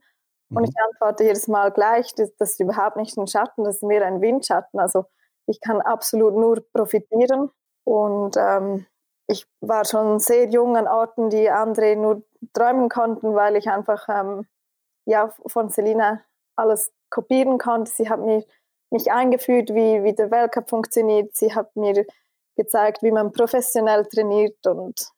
[0.50, 0.58] Mhm.
[0.58, 3.84] Und ich antworte jedes Mal gleich, das, das ist überhaupt nicht ein Schatten, das ist
[3.84, 4.80] mehr ein Windschatten.
[4.80, 5.06] Also
[5.46, 7.52] ich kann absolut nur profitieren.
[7.84, 8.86] Und ähm,
[9.28, 14.08] ich war schon sehr jung an Orten, die andere nur träumen konnten, weil ich einfach
[14.10, 14.46] ähm,
[15.06, 16.22] ja, von Selina
[16.56, 17.92] alles kopieren konnte.
[17.92, 18.46] Sie hat mir,
[18.92, 21.36] mich eingeführt, wie, wie der Weltcup funktioniert.
[21.36, 22.06] Sie hat mir
[22.56, 24.66] gezeigt, wie man professionell trainiert.
[24.68, 25.12] Und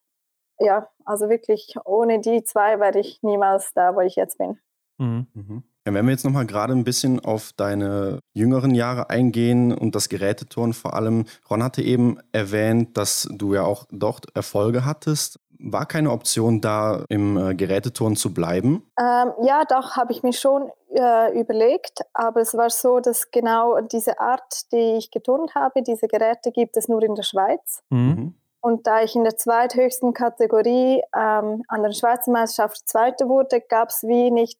[0.59, 4.59] ja, also wirklich ohne die zwei wäre ich niemals da, wo ich jetzt bin.
[4.99, 5.63] Mhm.
[5.85, 10.07] Ja, wenn wir jetzt nochmal gerade ein bisschen auf deine jüngeren Jahre eingehen und das
[10.07, 11.25] Geräteturnen vor allem.
[11.49, 15.39] Ron hatte eben erwähnt, dass du ja auch dort Erfolge hattest.
[15.59, 18.89] War keine Option da, im äh, Geräteturnen zu bleiben?
[18.97, 22.01] Ähm, ja, doch, habe ich mir schon äh, überlegt.
[22.13, 26.77] Aber es war so, dass genau diese Art, die ich geturnt habe, diese Geräte gibt
[26.77, 27.83] es nur in der Schweiz.
[27.89, 27.99] Mhm.
[27.99, 28.35] mhm.
[28.65, 33.89] Und da ich in der zweithöchsten Kategorie ähm, an der Schweizer Meisterschaft Zweite wurde, gab
[33.89, 34.57] es wie nicht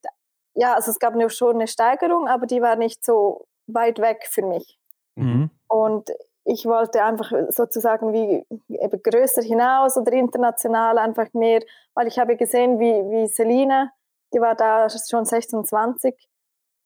[0.55, 4.43] ja, also es gab schon eine Steigerung, aber die war nicht so weit weg für
[4.43, 4.77] mich.
[5.15, 5.49] Mhm.
[5.67, 6.11] Und
[6.45, 11.61] ich wollte einfach sozusagen wie eben größer hinaus oder international einfach mehr,
[11.95, 13.91] weil ich habe gesehen, wie, wie Selina,
[14.33, 16.15] die war da schon 26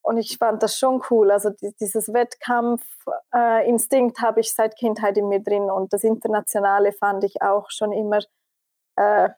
[0.03, 1.32] und ich fand das schon cool.
[1.32, 1.49] Also
[1.80, 7.41] dieses Wettkampfinstinkt äh, habe ich seit Kindheit in mir drin und das Internationale fand ich
[7.41, 8.19] auch schon immer
[8.95, 9.30] äh,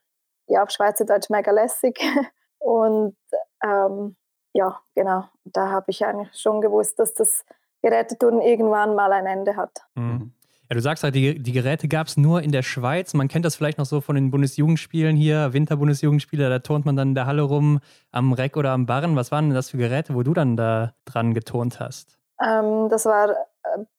[0.48, 1.98] ja, auf Schweizerdeutsch mega lässig.
[2.62, 3.16] Und
[3.64, 4.16] ähm,
[4.54, 5.26] ja, genau.
[5.46, 7.46] Da habe ich eigentlich schon gewusst, dass das
[7.82, 9.72] Geräteturnen irgendwann mal ein Ende hat.
[9.96, 10.34] Mhm.
[10.70, 13.16] Ja, du sagst halt, die, die Geräte gab es nur in der Schweiz.
[13.16, 17.10] Man kennt das vielleicht noch so von den Bundesjugendspielen hier, Winterbundesjugendspiele, da turnt man dann
[17.10, 17.80] in der Halle rum
[18.12, 19.16] am Reck oder am Barren.
[19.16, 22.20] Was waren denn das für Geräte, wo du dann da dran geturnt hast?
[22.40, 23.36] Ähm, das war äh,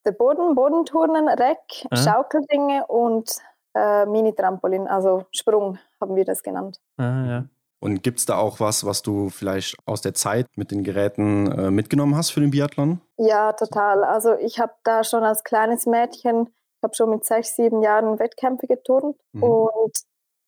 [0.05, 1.59] der Boden, Bodenturnen, Reck,
[1.91, 1.97] äh?
[1.97, 3.33] Schaukeldinge und
[3.75, 6.81] äh, Mini-Trampolin, also Sprung haben wir das genannt.
[6.97, 7.45] Ah, ja.
[7.81, 11.51] Und gibt es da auch was, was du vielleicht aus der Zeit mit den Geräten
[11.51, 13.01] äh, mitgenommen hast für den Biathlon?
[13.17, 14.05] Ja, total.
[14.05, 18.19] Also ich habe da schon als kleines Mädchen, ich habe schon mit sechs, sieben Jahren
[18.19, 19.43] Wettkämpfe geturnt mhm.
[19.43, 19.93] und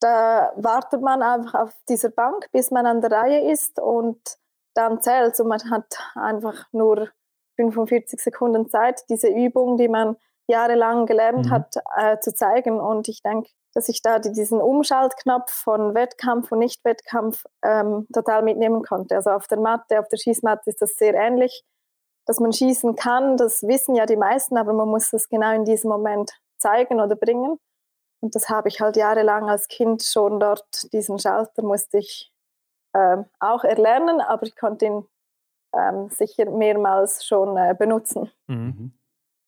[0.01, 4.21] da wartet man einfach auf dieser Bank, bis man an der Reihe ist und
[4.75, 7.09] dann zählt und man hat einfach nur
[7.57, 10.17] 45 Sekunden Zeit, diese Übung, die man
[10.49, 11.51] jahrelang gelernt mhm.
[11.51, 12.81] hat, äh, zu zeigen.
[12.81, 18.83] Und ich denke, dass ich da diesen Umschaltknopf von Wettkampf und Nicht-Wettkampf ähm, total mitnehmen
[18.83, 19.17] konnte.
[19.17, 21.65] Also auf der Matte, auf der Schießmatte ist das sehr ähnlich,
[22.27, 23.37] dass man schießen kann.
[23.37, 27.17] Das wissen ja die meisten, aber man muss das genau in diesem Moment zeigen oder
[27.17, 27.59] bringen.
[28.21, 32.33] Und das habe ich halt jahrelang als Kind schon dort, diesen Schalter musste ich
[32.93, 35.09] äh, auch erlernen, aber ich konnte ihn
[35.75, 38.31] ähm, sicher mehrmals schon äh, benutzen.
[38.47, 38.93] Mhm.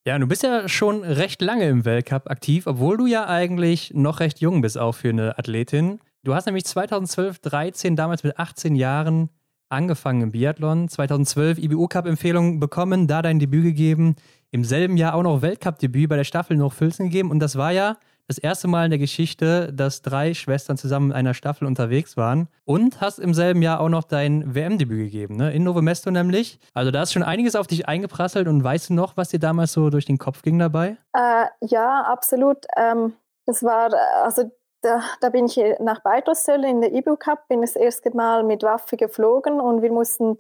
[0.07, 4.21] Ja, du bist ja schon recht lange im Weltcup aktiv, obwohl du ja eigentlich noch
[4.21, 5.99] recht jung bist, auch für eine Athletin.
[6.25, 9.31] Du hast nämlich 2012, 13, damals mit 18 Jahren
[9.71, 14.17] angefangen im Biathlon, 2012 IBU-Cup-Empfehlung bekommen, da dein Debüt gegeben,
[14.51, 17.73] im selben Jahr auch noch Weltcup-Debüt bei der Staffel noch Filzen gegeben und das war
[17.73, 22.17] ja das erste Mal in der Geschichte, dass drei Schwestern zusammen in einer Staffel unterwegs
[22.17, 25.53] waren und hast im selben Jahr auch noch dein WM-Debüt gegeben, ne?
[25.53, 26.59] in Novo Mesto nämlich.
[26.73, 29.73] Also da ist schon einiges auf dich eingeprasselt und weißt du noch, was dir damals
[29.73, 30.97] so durch den Kopf ging dabei?
[31.13, 32.65] Äh, ja, absolut.
[32.77, 33.13] Ähm,
[33.47, 33.91] das war,
[34.23, 38.43] also da, da, bin ich nach Beitelsöll in der IBU Cup, bin das erste Mal
[38.43, 40.37] mit Waffe geflogen und wir mussten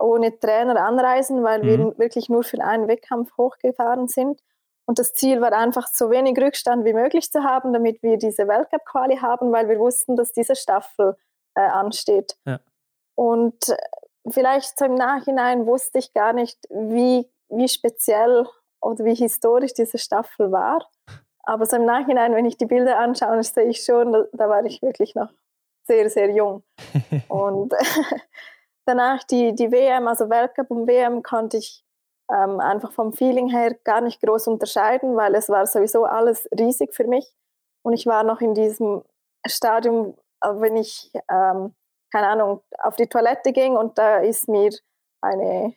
[0.00, 1.66] ohne Trainer anreisen, weil mhm.
[1.66, 4.40] wir wirklich nur für einen Wettkampf hochgefahren sind.
[4.90, 8.48] Und das Ziel war einfach, so wenig Rückstand wie möglich zu haben, damit wir diese
[8.48, 11.16] Weltcup-Quali haben, weil wir wussten, dass diese Staffel
[11.54, 12.36] äh, ansteht.
[12.44, 12.58] Ja.
[13.14, 13.76] Und äh,
[14.28, 18.48] vielleicht so im Nachhinein wusste ich gar nicht, wie, wie speziell
[18.80, 20.84] oder wie historisch diese Staffel war.
[21.44, 24.64] Aber so im Nachhinein, wenn ich die Bilder anschaue, sehe ich schon, da, da war
[24.64, 25.30] ich wirklich noch
[25.84, 26.64] sehr, sehr jung.
[27.28, 27.72] und
[28.86, 31.84] danach die, die WM, also Weltcup und WM, konnte ich
[32.32, 36.94] ähm, einfach vom Feeling her gar nicht groß unterscheiden, weil es war sowieso alles riesig
[36.94, 37.34] für mich.
[37.82, 39.02] Und ich war noch in diesem
[39.46, 41.74] Stadium, wenn ich, ähm,
[42.12, 44.70] keine Ahnung, auf die Toilette ging und da ist mir
[45.22, 45.74] eine,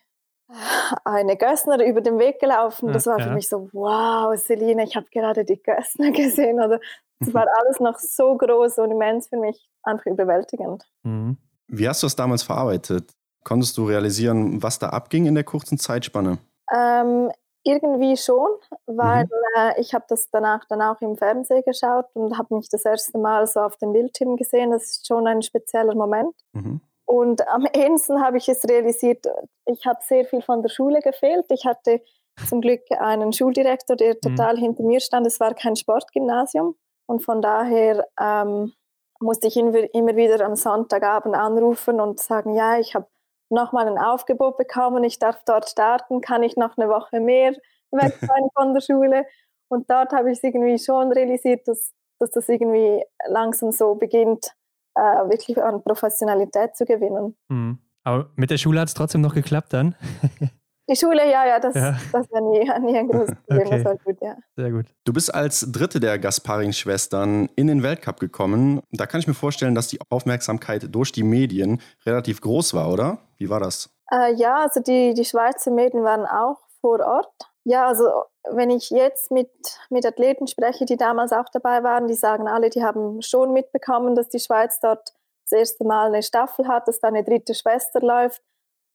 [1.06, 2.92] eine Gössner über den Weg gelaufen.
[2.92, 6.60] Das war für mich so, wow, Celine, ich habe gerade die Gössner gesehen.
[6.60, 6.78] Also
[7.20, 10.84] es war alles noch so groß und immens für mich, einfach überwältigend.
[11.04, 11.38] Mhm.
[11.68, 13.12] Wie hast du es damals verarbeitet?
[13.44, 16.38] Konntest du realisieren, was da abging in der kurzen Zeitspanne?
[16.74, 17.32] Ähm,
[17.64, 18.50] irgendwie schon,
[18.86, 19.30] weil mhm.
[19.56, 23.18] äh, ich habe das danach dann auch im Fernsehen geschaut und habe mich das erste
[23.18, 24.72] Mal so auf dem Bildschirm gesehen.
[24.72, 26.36] Das ist schon ein spezieller Moment.
[26.54, 26.82] Mhm.
[27.06, 29.26] Und am ehesten habe ich es realisiert,
[29.66, 31.46] ich habe sehr viel von der Schule gefehlt.
[31.50, 32.02] Ich hatte
[32.48, 34.36] zum Glück einen Schuldirektor, der mhm.
[34.36, 34.60] total mhm.
[34.60, 35.26] hinter mir stand.
[35.28, 36.76] Es war kein Sportgymnasium
[37.06, 38.74] und von daher ähm,
[39.20, 43.08] musste ich immer wieder am Sonntagabend anrufen und sagen, ja, ich habe
[43.54, 47.54] nochmal ein Aufgebot bekommen, ich darf dort starten, kann ich noch eine Woche mehr
[47.92, 49.26] weg sein von der Schule.
[49.70, 54.54] Und dort habe ich es irgendwie schon realisiert, dass, dass das irgendwie langsam so beginnt,
[54.96, 57.36] äh, wirklich an Professionalität zu gewinnen.
[57.50, 57.80] Mhm.
[58.04, 59.96] Aber mit der Schule hat es trotzdem noch geklappt dann?
[60.90, 61.96] Die Schule, ja, ja, das, ja.
[62.12, 62.60] das war nie,
[62.92, 63.68] nie ein großes Problem.
[63.68, 63.84] Okay.
[63.84, 64.36] Das war gut, ja.
[64.56, 64.86] Sehr gut.
[65.06, 68.82] Du bist als dritte der Gasparing-Schwestern in den Weltcup gekommen.
[68.92, 73.20] Da kann ich mir vorstellen, dass die Aufmerksamkeit durch die Medien relativ groß war, oder?
[73.38, 73.90] Wie war das?
[74.12, 77.34] Äh, ja, also die, die Schweizer Medien waren auch vor Ort.
[77.64, 78.10] Ja, also
[78.52, 79.50] wenn ich jetzt mit,
[79.90, 84.16] mit Athleten spreche, die damals auch dabei waren, die sagen alle, die haben schon mitbekommen,
[84.16, 85.14] dass die Schweiz dort
[85.46, 88.42] das erste Mal eine Staffel hat, dass da eine dritte Schwester läuft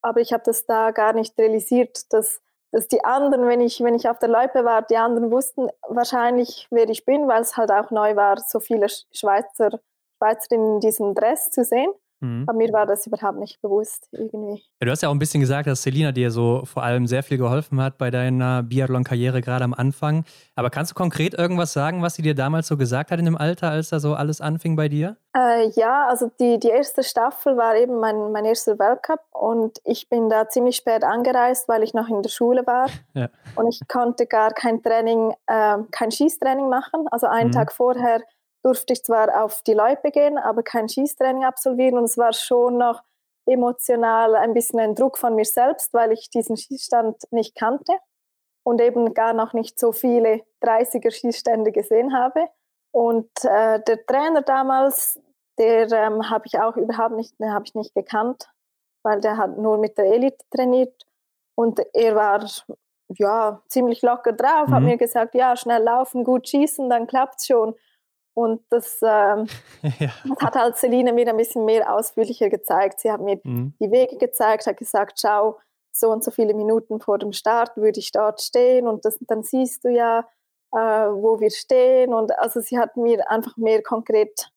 [0.02, 2.40] aber ich habe das da gar nicht realisiert, dass,
[2.72, 6.66] dass die anderen, wenn ich, wenn ich auf der Loipe war, die anderen wussten wahrscheinlich,
[6.70, 9.80] wer ich bin, weil es halt auch neu war, so viele Schweizer,
[10.18, 11.90] Schweizerinnen in diesem Dress zu sehen.
[12.20, 12.44] Mhm.
[12.48, 14.62] Aber mir war das überhaupt nicht bewusst irgendwie.
[14.80, 17.22] Ja, du hast ja auch ein bisschen gesagt, dass Selina dir so vor allem sehr
[17.22, 20.24] viel geholfen hat bei deiner Biathlon-Karriere gerade am Anfang.
[20.56, 23.36] Aber kannst du konkret irgendwas sagen, was sie dir damals so gesagt hat in dem
[23.36, 25.16] Alter, als da so alles anfing bei dir?
[25.36, 30.08] Äh, ja, also die, die erste Staffel war eben mein, mein erster Weltcup und ich
[30.08, 32.86] bin da ziemlich spät angereist, weil ich noch in der Schule war.
[33.14, 33.30] Ja.
[33.56, 37.06] Und ich konnte gar kein Training, äh, kein Schießtraining machen.
[37.10, 37.52] Also einen mhm.
[37.52, 38.20] Tag vorher
[38.62, 42.78] durfte ich zwar auf die Loipe gehen, aber kein Schießtraining absolvieren und es war schon
[42.78, 43.02] noch
[43.46, 47.92] emotional ein bisschen ein Druck von mir selbst, weil ich diesen Schießstand nicht kannte
[48.62, 52.46] und eben gar noch nicht so viele 30er Schießstände gesehen habe.
[52.90, 55.18] Und äh, der Trainer damals,
[55.58, 58.50] der ähm, habe ich auch überhaupt nicht, den habe ich nicht gekannt,
[59.02, 61.06] weil der hat nur mit der Elite trainiert
[61.54, 62.46] und er war
[63.08, 64.74] ja ziemlich locker drauf, mhm.
[64.74, 67.74] hat mir gesagt, ja schnell laufen, gut schießen, dann klappt es schon.
[68.38, 69.48] Und das, ähm,
[69.98, 70.12] ja.
[70.28, 73.00] das, hat halt Celine mir ein bisschen mehr ausführlicher gezeigt.
[73.00, 73.74] Sie hat mir mhm.
[73.80, 75.58] die Wege gezeigt, hat gesagt, schau,
[75.90, 79.42] so und so viele Minuten vor dem Start würde ich dort stehen und das, dann
[79.42, 80.20] siehst du ja,
[80.72, 82.14] äh, wo wir stehen.
[82.14, 84.52] Und also sie hat mir einfach mehr konkret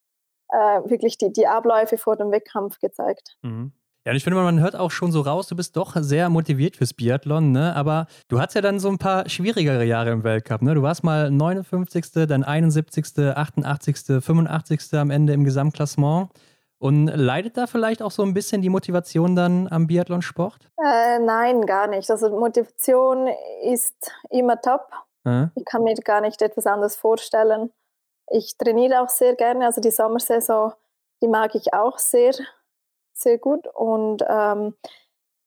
[0.49, 3.35] äh, wirklich die, die Abläufe vor dem Wettkampf gezeigt.
[3.41, 3.71] Mhm.
[4.03, 6.75] Ja, und ich finde, man hört auch schon so raus, du bist doch sehr motiviert
[6.75, 7.75] fürs Biathlon, ne?
[7.75, 10.73] Aber du hattest ja dann so ein paar schwierigere Jahre im Weltcup, ne?
[10.73, 14.93] Du warst mal 59., dann 71., 88., 85.
[14.93, 16.31] am Ende im Gesamtklassement.
[16.79, 20.67] Und leidet da vielleicht auch so ein bisschen die Motivation dann am Biathlonsport?
[20.83, 22.09] Äh, nein, gar nicht.
[22.09, 23.29] Also Motivation
[23.61, 24.89] ist immer top.
[25.23, 25.45] Äh?
[25.53, 27.69] Ich kann mir gar nicht etwas anderes vorstellen.
[28.31, 29.67] Ich trainiere auch sehr gerne.
[29.67, 30.73] Also die Sommersaison,
[31.21, 32.33] die mag ich auch sehr
[33.13, 33.67] sehr gut.
[33.73, 34.75] Und ähm,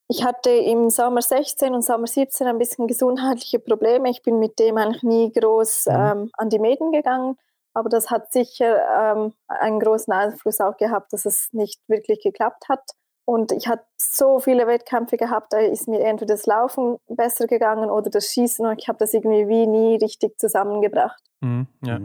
[0.09, 4.11] ich hatte im Sommer 16 und Sommer 17 ein bisschen gesundheitliche Probleme.
[4.11, 5.95] Ich bin mit dem eigentlich nie groß mhm.
[5.95, 7.37] ähm, an die Medien gegangen.
[7.73, 8.77] Aber das hat sicher
[9.17, 12.83] ähm, einen großen Einfluss auch gehabt, dass es nicht wirklich geklappt hat.
[13.27, 17.89] Und ich hatte so viele Wettkämpfe gehabt, da ist mir entweder das Laufen besser gegangen
[17.89, 21.23] oder das Schießen und ich habe das irgendwie wie nie richtig zusammengebracht.
[21.41, 21.99] Mhm, ja.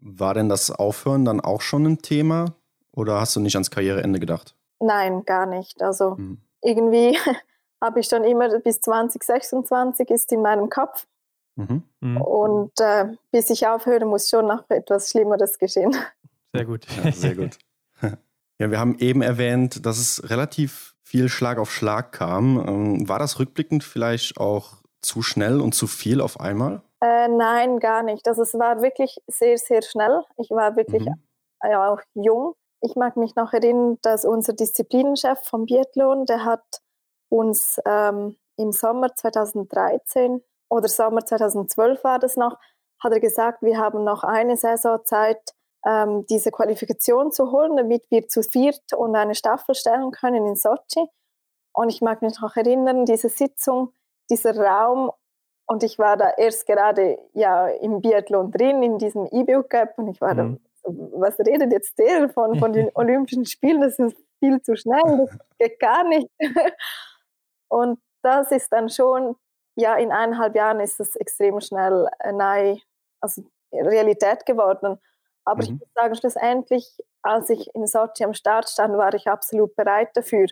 [0.00, 2.54] War denn das Aufhören dann auch schon ein Thema
[2.92, 4.53] oder hast du nicht ans Karriereende gedacht?
[4.80, 5.82] Nein, gar nicht.
[5.82, 6.38] Also mhm.
[6.62, 7.18] irgendwie
[7.82, 11.06] habe ich schon immer bis 2026 ist in meinem Kopf.
[11.56, 11.82] Mhm.
[12.00, 12.20] mhm.
[12.20, 15.94] Und äh, bis ich aufhöre, muss schon noch etwas Schlimmeres geschehen.
[16.52, 16.86] Sehr gut.
[17.02, 17.58] Ja, sehr gut.
[18.60, 22.64] Ja, wir haben eben erwähnt, dass es relativ viel Schlag auf Schlag kam.
[22.64, 26.80] Ähm, war das rückblickend vielleicht auch zu schnell und zu viel auf einmal?
[27.00, 28.28] Äh, nein, gar nicht.
[28.28, 30.22] Also es war wirklich sehr, sehr schnell.
[30.36, 31.20] Ich war wirklich mhm.
[31.68, 32.54] ja, auch jung.
[32.84, 36.82] Ich mag mich noch erinnern, dass unser Disziplinenchef vom Biathlon, der hat
[37.30, 42.58] uns ähm, im Sommer 2013 oder Sommer 2012 war das noch,
[43.02, 45.54] hat er gesagt, wir haben noch eine Saison Zeit,
[45.86, 50.54] ähm, diese Qualifikation zu holen, damit wir zu viert und eine Staffel stellen können in
[50.54, 51.08] Sochi.
[51.72, 53.94] Und ich mag mich noch erinnern, diese Sitzung,
[54.28, 55.10] dieser Raum,
[55.66, 60.20] und ich war da erst gerade ja im Biathlon drin, in diesem E-Book-Gap, und ich
[60.20, 60.60] war mhm.
[60.84, 63.80] Was redet jetzt der von, von den Olympischen Spielen?
[63.80, 66.28] Das ist viel zu schnell, das geht gar nicht.
[67.68, 69.36] Und das ist dann schon,
[69.76, 72.80] ja, in eineinhalb Jahren ist das extrem schnell eine
[73.20, 74.98] also Realität geworden.
[75.44, 75.62] Aber mhm.
[75.62, 80.10] ich muss sagen, schlussendlich, als ich in Sochi am Start stand, war ich absolut bereit
[80.14, 80.46] dafür.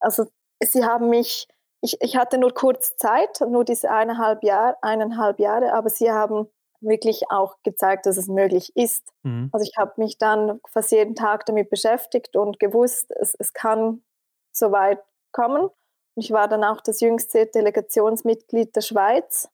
[0.00, 0.26] Also
[0.62, 1.48] sie haben mich,
[1.82, 6.48] ich, ich hatte nur kurz Zeit, nur diese eineinhalb, Jahr, eineinhalb Jahre, aber sie haben
[6.80, 9.12] wirklich auch gezeigt, dass es möglich ist.
[9.22, 9.50] Mhm.
[9.52, 14.02] Also ich habe mich dann fast jeden Tag damit beschäftigt und gewusst, es, es kann
[14.52, 15.00] so weit
[15.32, 15.64] kommen.
[15.64, 19.48] Und ich war dann auch das jüngste Delegationsmitglied der Schweiz.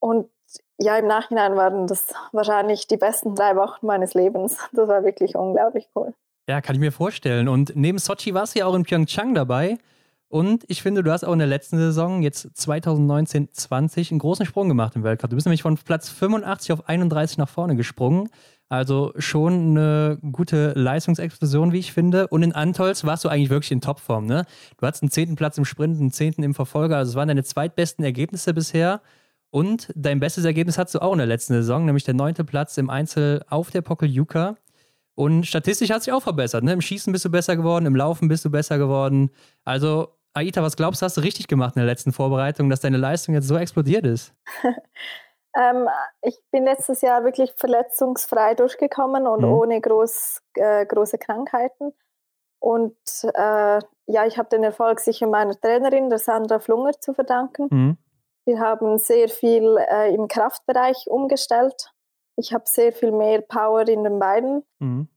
[0.00, 0.30] Und
[0.78, 4.58] ja, im Nachhinein waren das wahrscheinlich die besten drei Wochen meines Lebens.
[4.72, 6.14] Das war wirklich unglaublich cool.
[6.48, 7.48] Ja, kann ich mir vorstellen.
[7.48, 9.78] Und neben Sochi warst du ja auch in Pyeongchang dabei.
[10.30, 14.68] Und ich finde, du hast auch in der letzten Saison, jetzt 2019-20, einen großen Sprung
[14.68, 15.28] gemacht im Weltcup.
[15.28, 18.28] Du bist nämlich von Platz 85 auf 31 nach vorne gesprungen.
[18.68, 22.28] Also schon eine gute Leistungsexplosion, wie ich finde.
[22.28, 24.26] Und in Antolz warst du eigentlich wirklich in Topform.
[24.26, 24.46] Ne?
[24.78, 26.96] Du hattest einen zehnten Platz im Sprint, einen zehnten im Verfolger.
[26.96, 29.02] Also es waren deine zweitbesten Ergebnisse bisher.
[29.50, 32.78] Und dein bestes Ergebnis hattest du auch in der letzten Saison, nämlich der neunte Platz
[32.78, 34.54] im Einzel auf der Pokeljuka.
[35.16, 36.62] Und statistisch hat sich auch verbessert.
[36.62, 36.72] Ne?
[36.72, 39.30] Im Schießen bist du besser geworden, im Laufen bist du besser geworden.
[39.64, 42.96] Also, Aita, was glaubst du, hast du richtig gemacht in der letzten Vorbereitung, dass deine
[42.96, 44.32] Leistung jetzt so explodiert ist?
[45.56, 45.88] ähm,
[46.22, 49.52] ich bin letztes Jahr wirklich verletzungsfrei durchgekommen und mhm.
[49.52, 51.92] ohne groß, äh, große Krankheiten.
[52.60, 57.68] Und äh, ja, ich habe den Erfolg sicher meiner Trainerin, der Sandra Flunger, zu verdanken.
[57.70, 57.98] Mhm.
[58.44, 61.92] Wir haben sehr viel äh, im Kraftbereich umgestellt.
[62.36, 64.62] Ich habe sehr viel mehr Power in den Beinen.
[64.78, 65.08] Mhm.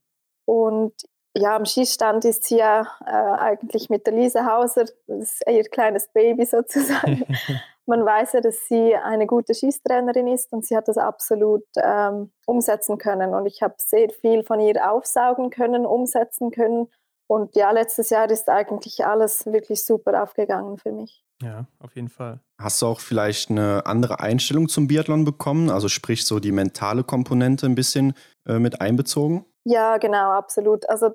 [0.46, 0.94] Und
[1.36, 5.64] ja, am Schießstand ist sie ja äh, eigentlich mit der Lisa Hauser, das ist ihr
[5.64, 7.26] kleines Baby sozusagen.
[7.86, 12.32] Man weiß ja, dass sie eine gute Schießtrainerin ist und sie hat das absolut ähm,
[12.46, 13.34] umsetzen können.
[13.34, 16.88] Und ich habe sehr viel von ihr aufsaugen können, umsetzen können.
[17.28, 21.26] Und ja, letztes Jahr ist eigentlich alles wirklich super aufgegangen für mich.
[21.42, 22.40] Ja, auf jeden Fall.
[22.58, 25.70] Hast du auch vielleicht eine andere Einstellung zum Biathlon bekommen?
[25.70, 28.14] Also sprich so die mentale Komponente ein bisschen
[28.48, 29.46] äh, mit einbezogen?
[29.66, 30.90] Ja, genau, absolut.
[30.90, 31.12] Also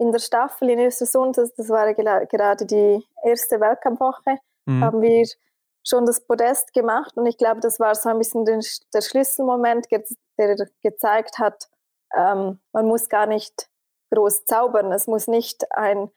[0.00, 4.82] in der Staffel in Östersund, das, das war gerade die erste Weltcup-Woche, mhm.
[4.82, 5.26] haben wir
[5.86, 8.60] schon das Podest gemacht und ich glaube, das war so ein bisschen den,
[8.92, 9.86] der Schlüsselmoment,
[10.38, 11.68] der gezeigt hat,
[12.16, 13.68] ähm, man muss gar nicht
[14.10, 14.92] groß zaubern.
[14.92, 16.10] Es muss nicht ein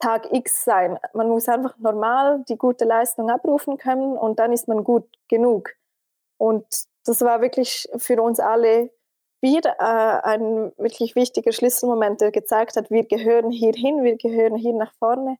[0.00, 0.98] Tag X sein.
[1.12, 5.70] Man muss einfach normal die gute Leistung abrufen können und dann ist man gut genug.
[6.36, 6.66] Und
[7.04, 8.90] das war wirklich für uns alle
[9.40, 14.56] wieder äh, ein wirklich wichtiger Schlüsselmoment, der gezeigt hat, wir gehören hier hin, wir gehören
[14.56, 15.36] hier nach vorne.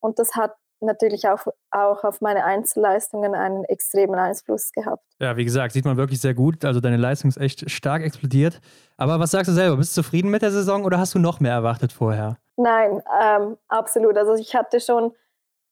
[0.00, 5.02] Und das hat natürlich auch, auch auf meine Einzelleistungen einen extremen Einfluss gehabt.
[5.20, 6.64] Ja, wie gesagt, sieht man wirklich sehr gut.
[6.64, 8.60] Also deine Leistung ist echt stark explodiert.
[8.96, 9.76] Aber was sagst du selber?
[9.76, 12.36] Bist du zufrieden mit der Saison oder hast du noch mehr erwartet vorher?
[12.56, 14.16] Nein, ähm, absolut.
[14.16, 15.12] Also ich hatte schon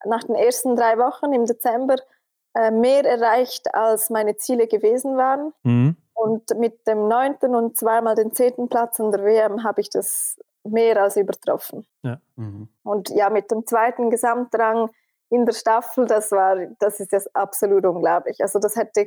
[0.04, 1.96] nach den ersten drei Wochen im Dezember
[2.54, 5.52] äh, mehr erreicht, als meine Ziele gewesen waren.
[5.62, 5.96] Mhm.
[6.24, 10.38] Und mit dem neunten und zweimal den zehnten Platz an der WM habe ich das
[10.62, 11.86] mehr als übertroffen.
[12.02, 12.18] Ja.
[12.36, 12.68] Mhm.
[12.82, 14.88] Und ja, mit dem zweiten Gesamtrang
[15.28, 18.40] in der Staffel, das war, das ist jetzt absolut unglaublich.
[18.40, 19.06] Also das hätte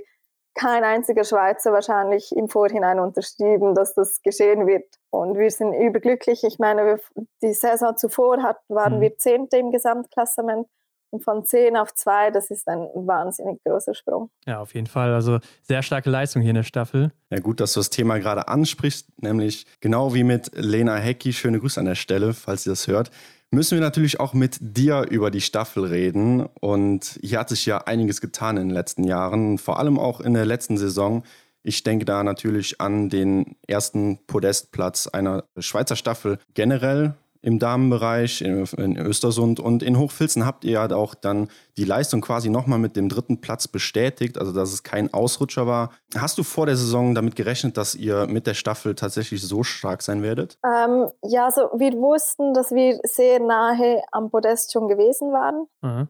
[0.53, 4.85] kein einziger Schweizer wahrscheinlich im Vorhinein unterschrieben, dass das geschehen wird.
[5.09, 6.43] Und wir sind überglücklich.
[6.43, 6.99] Ich meine,
[7.41, 9.01] die Saison zuvor hat, waren mhm.
[9.01, 10.67] wir Zehnte im Gesamtklassement
[11.09, 14.29] Und von 10 auf 2, das ist ein wahnsinnig großer Sprung.
[14.45, 15.13] Ja, auf jeden Fall.
[15.13, 17.11] Also sehr starke Leistung hier in der Staffel.
[17.29, 21.31] Ja, gut, dass du das Thema gerade ansprichst, nämlich genau wie mit Lena Hecki.
[21.31, 23.11] Schöne Grüße an der Stelle, falls ihr das hört.
[23.49, 26.45] Müssen wir natürlich auch mit dir über die Staffel reden.
[26.59, 30.33] Und hier hat sich ja einiges getan in den letzten Jahren, vor allem auch in
[30.33, 31.23] der letzten Saison.
[31.63, 38.65] Ich denke da natürlich an den ersten Podestplatz einer Schweizer Staffel generell im Damenbereich, in,
[38.77, 42.95] in, Östersund und in Hochfilzen habt ihr ja auch dann die Leistung quasi nochmal mit
[42.95, 45.91] dem dritten Platz bestätigt, also dass es kein Ausrutscher war.
[46.15, 50.01] Hast du vor der Saison damit gerechnet, dass ihr mit der Staffel tatsächlich so stark
[50.01, 50.57] sein werdet?
[50.65, 55.67] Ähm, ja, also wir wussten, dass wir sehr nahe am Podest schon gewesen waren.
[55.81, 56.09] Mhm.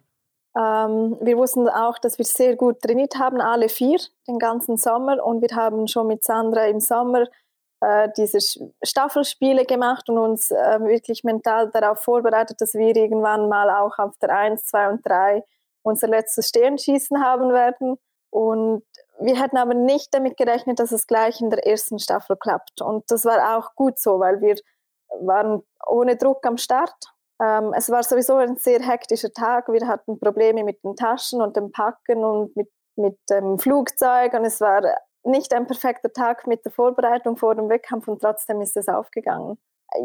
[0.58, 5.24] Ähm, wir wussten auch, dass wir sehr gut trainiert haben, alle vier, den ganzen Sommer.
[5.24, 7.28] Und wir haben schon mit Sandra im Sommer
[7.82, 8.40] äh, diese
[8.84, 14.18] Staffelspiele gemacht und uns äh, wirklich mental darauf vorbereitet, dass wir irgendwann mal auch auf
[14.18, 15.44] der 1, 2 und 3
[15.84, 17.98] unser letztes Sternschießen haben werden.
[18.30, 18.84] Und
[19.20, 22.82] wir hätten aber nicht damit gerechnet, dass es gleich in der ersten Staffel klappt.
[22.82, 24.56] Und das war auch gut so, weil wir
[25.22, 26.96] waren ohne Druck am Start.
[27.42, 29.70] Ähm, es war sowieso ein sehr hektischer Tag.
[29.70, 34.34] Wir hatten Probleme mit den Taschen und dem Packen und mit, mit dem Flugzeug.
[34.34, 34.82] Und es war
[35.28, 39.58] nicht ein perfekter Tag mit der Vorbereitung vor dem Wettkampf und trotzdem ist es aufgegangen.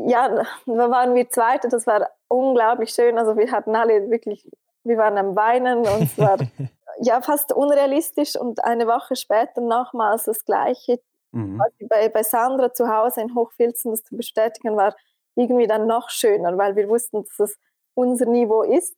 [0.07, 0.29] Ja,
[0.67, 3.19] da waren wir Zweite, das war unglaublich schön.
[3.19, 4.49] Also wir hatten alle wirklich,
[4.85, 6.37] wir waren am Weinen und es war
[7.01, 11.01] ja fast unrealistisch und eine Woche später nochmals das Gleiche.
[11.33, 11.61] Mhm.
[11.89, 14.95] Bei, bei Sandra zu Hause in Hochfilzen das zu bestätigen war
[15.35, 17.59] irgendwie dann noch schöner, weil wir wussten, dass es
[17.95, 18.95] unser Niveau ist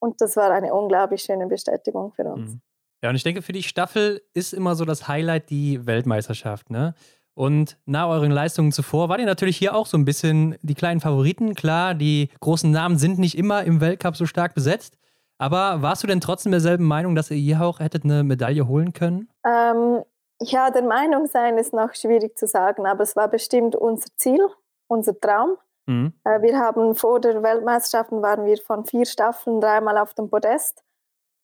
[0.00, 2.54] und das war eine unglaublich schöne Bestätigung für uns.
[2.54, 2.60] Mhm.
[3.02, 6.94] Ja, und ich denke, für die Staffel ist immer so das Highlight die Weltmeisterschaft, ne?
[7.34, 10.98] Und nach euren Leistungen zuvor wart ihr natürlich hier auch so ein bisschen die kleinen
[10.98, 11.54] Favoriten.
[11.54, 14.98] Klar, die großen Namen sind nicht immer im Weltcup so stark besetzt.
[15.38, 18.92] Aber warst du denn trotzdem derselben Meinung, dass ihr hier auch hättet eine Medaille holen
[18.92, 19.28] können?
[19.46, 20.02] Ähm,
[20.42, 24.44] ja, der Meinung sein ist noch schwierig zu sagen, aber es war bestimmt unser Ziel,
[24.88, 25.58] unser Traum.
[25.86, 26.14] Mhm.
[26.24, 30.82] Äh, wir haben vor der Weltmeisterschaften waren wir von vier Staffeln dreimal auf dem Podest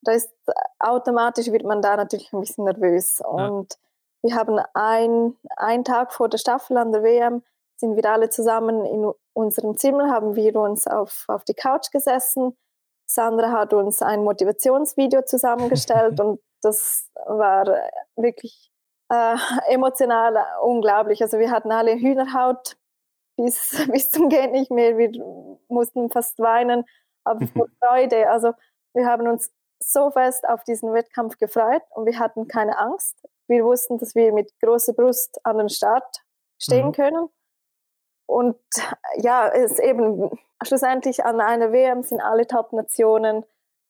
[0.05, 0.31] da ist
[0.79, 3.21] automatisch wird man da natürlich ein bisschen nervös.
[3.21, 3.75] Und
[4.23, 4.31] ja.
[4.31, 7.43] wir haben ein, einen Tag vor der Staffel an der WM
[7.77, 12.57] sind wir alle zusammen in unserem Zimmer, haben wir uns auf, auf die Couch gesessen.
[13.07, 17.67] Sandra hat uns ein Motivationsvideo zusammengestellt und das war
[18.17, 18.71] wirklich
[19.11, 19.37] äh,
[19.69, 21.21] emotional unglaublich.
[21.23, 22.77] Also wir hatten alle Hühnerhaut
[23.37, 24.97] bis, bis zum Gehen nicht mehr.
[24.97, 25.11] Wir
[25.69, 26.85] mussten fast weinen,
[27.25, 28.31] aber vor Freude.
[28.31, 28.53] Also
[28.95, 29.53] wir haben uns
[29.93, 33.17] so fest auf diesen Wettkampf gefreut und wir hatten keine Angst.
[33.47, 36.23] Wir wussten, dass wir mit großer Brust an den Start
[36.59, 36.93] stehen mhm.
[36.93, 37.29] können.
[38.27, 38.59] Und
[39.17, 40.31] ja, es ist eben
[40.63, 43.45] schlussendlich an einer WM sind alle Top-Nationen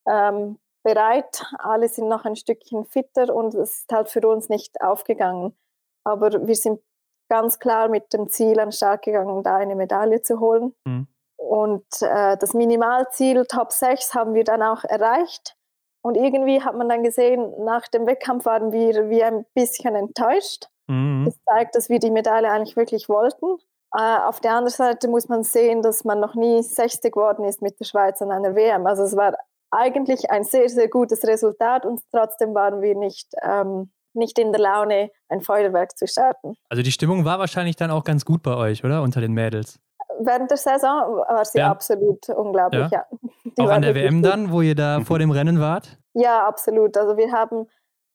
[0.08, 1.44] ähm, bereit.
[1.58, 5.56] Alle sind noch ein Stückchen fitter und es ist halt für uns nicht aufgegangen.
[6.04, 6.80] Aber wir sind
[7.28, 10.74] ganz klar mit dem Ziel an den Start gegangen, da eine Medaille zu holen.
[10.84, 11.06] Mhm.
[11.36, 15.56] Und äh, das Minimalziel Top 6 haben wir dann auch erreicht.
[16.04, 20.66] Und irgendwie hat man dann gesehen, nach dem Wettkampf waren wir wie ein bisschen enttäuscht.
[20.86, 21.24] Mhm.
[21.24, 23.46] Das zeigt, dass wir die Medaille eigentlich wirklich wollten.
[23.96, 27.62] Äh, auf der anderen Seite muss man sehen, dass man noch nie 60 geworden ist
[27.62, 28.86] mit der Schweiz an einer WM.
[28.86, 29.34] Also es war
[29.70, 34.60] eigentlich ein sehr, sehr gutes Resultat und trotzdem waren wir nicht, ähm, nicht in der
[34.60, 36.54] Laune, ein Feuerwerk zu starten.
[36.68, 39.00] Also die Stimmung war wahrscheinlich dann auch ganz gut bei euch, oder?
[39.00, 39.80] Unter den Mädels
[40.20, 41.70] während der Saison war sie ja.
[41.70, 42.90] absolut unglaublich.
[42.90, 43.06] Ja.
[43.58, 45.98] Auch an der WM dann, wo ihr da vor dem Rennen wart?
[46.14, 46.96] Ja, absolut.
[46.96, 47.66] Also wir haben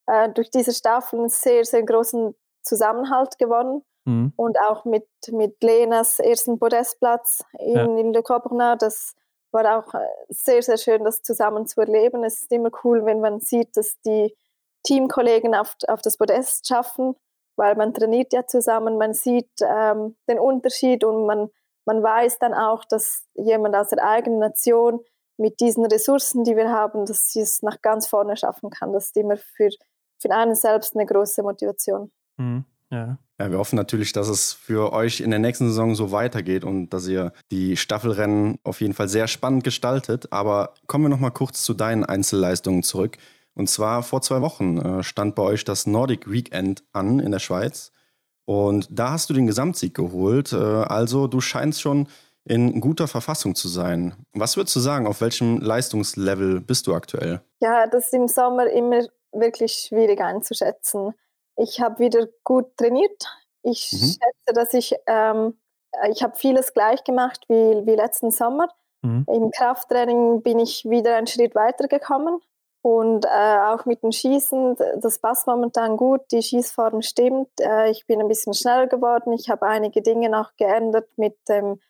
[0.08, 3.84] äh, durch diese Staffel einen sehr, sehr großen Zusammenhalt gewonnen.
[4.06, 4.34] Mhm.
[4.36, 7.84] Und auch mit, mit Lenas ersten Podestplatz in, ja.
[7.84, 9.14] in Le Coburnin, das
[9.52, 12.24] war auch äh, sehr, sehr schön, das zusammen zu erleben.
[12.24, 14.36] Es ist immer cool, wenn man sieht, dass die
[14.84, 17.16] Teamkollegen auf, auf das Podest schaffen,
[17.56, 21.50] weil man trainiert ja zusammen, man sieht ähm, den Unterschied und man
[21.90, 25.00] man weiß dann auch, dass jemand aus der eigenen Nation
[25.38, 28.94] mit diesen Ressourcen, die wir haben, dass sie es nach ganz vorne schaffen kann.
[28.94, 29.70] Das ist immer für,
[30.20, 32.12] für einen selbst eine große Motivation.
[32.38, 32.64] Mhm.
[32.92, 33.18] Ja.
[33.40, 36.90] ja, wir hoffen natürlich, dass es für euch in der nächsten Saison so weitergeht und
[36.92, 40.32] dass ihr die Staffelrennen auf jeden Fall sehr spannend gestaltet.
[40.32, 43.18] Aber kommen wir noch mal kurz zu deinen Einzelleistungen zurück.
[43.56, 47.40] Und zwar vor zwei Wochen äh, stand bei euch das Nordic Weekend an in der
[47.40, 47.92] Schweiz.
[48.50, 50.54] Und da hast du den Gesamtsieg geholt.
[50.54, 52.08] Äh, also du scheinst schon
[52.46, 54.16] in guter Verfassung zu sein.
[54.34, 57.42] Was würdest du sagen, auf welchem Leistungslevel bist du aktuell?
[57.60, 61.14] Ja, das ist im Sommer immer wirklich schwierig einzuschätzen.
[61.58, 63.24] Ich habe wieder gut trainiert.
[63.62, 63.98] Ich mhm.
[63.98, 65.54] schätze, dass ich, ähm,
[66.10, 68.68] ich habe vieles gleich gemacht wie, wie letzten Sommer.
[69.04, 69.26] Mhm.
[69.28, 72.40] Im Krafttraining bin ich wieder einen Schritt weitergekommen.
[72.82, 77.50] Und äh, auch mit dem Schießen, das passt momentan gut, die Schießform stimmt.
[77.60, 79.34] Äh, ich bin ein bisschen schneller geworden.
[79.34, 81.82] Ich habe einige Dinge noch geändert mit dem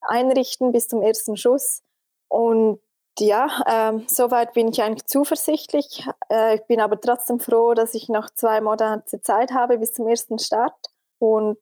[0.00, 1.82] Einrichten bis zum ersten Schuss.
[2.28, 2.80] Und
[3.18, 6.08] ja, äh, soweit bin ich eigentlich zuversichtlich.
[6.30, 10.08] Äh, ich bin aber trotzdem froh, dass ich noch zwei Monate Zeit habe bis zum
[10.08, 10.74] ersten Start.
[11.18, 11.58] Und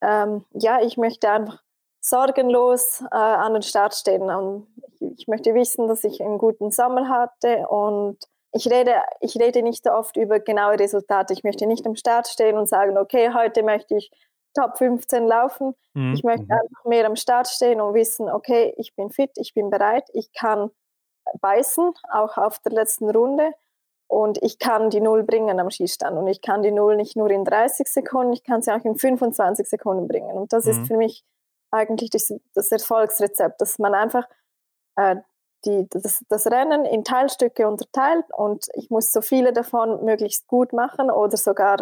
[0.00, 1.61] ähm, ja, ich möchte einfach
[2.02, 4.22] sorgenlos äh, an den Start stehen.
[4.22, 4.66] Und
[5.00, 8.18] ich möchte wissen, dass ich einen guten Sommer hatte und
[8.54, 11.32] ich rede, ich rede nicht so oft über genaue Resultate.
[11.32, 14.10] Ich möchte nicht am Start stehen und sagen, okay, heute möchte ich
[14.54, 15.74] Top 15 laufen.
[15.94, 16.12] Mhm.
[16.12, 16.52] Ich möchte mhm.
[16.52, 20.32] einfach mehr am Start stehen und wissen, okay, ich bin fit, ich bin bereit, ich
[20.32, 20.70] kann
[21.40, 23.52] beißen, auch auf der letzten Runde.
[24.08, 26.18] Und ich kann die Null bringen am Schießstand.
[26.18, 28.96] Und ich kann die Null nicht nur in 30 Sekunden, ich kann sie auch in
[28.96, 30.36] 25 Sekunden bringen.
[30.36, 30.70] Und das mhm.
[30.72, 31.24] ist für mich
[31.72, 34.28] eigentlich das, das Erfolgsrezept, dass man einfach
[34.96, 35.16] äh,
[35.64, 40.72] die, das, das, Rennen in Teilstücke unterteilt und ich muss so viele davon möglichst gut
[40.72, 41.78] machen oder sogar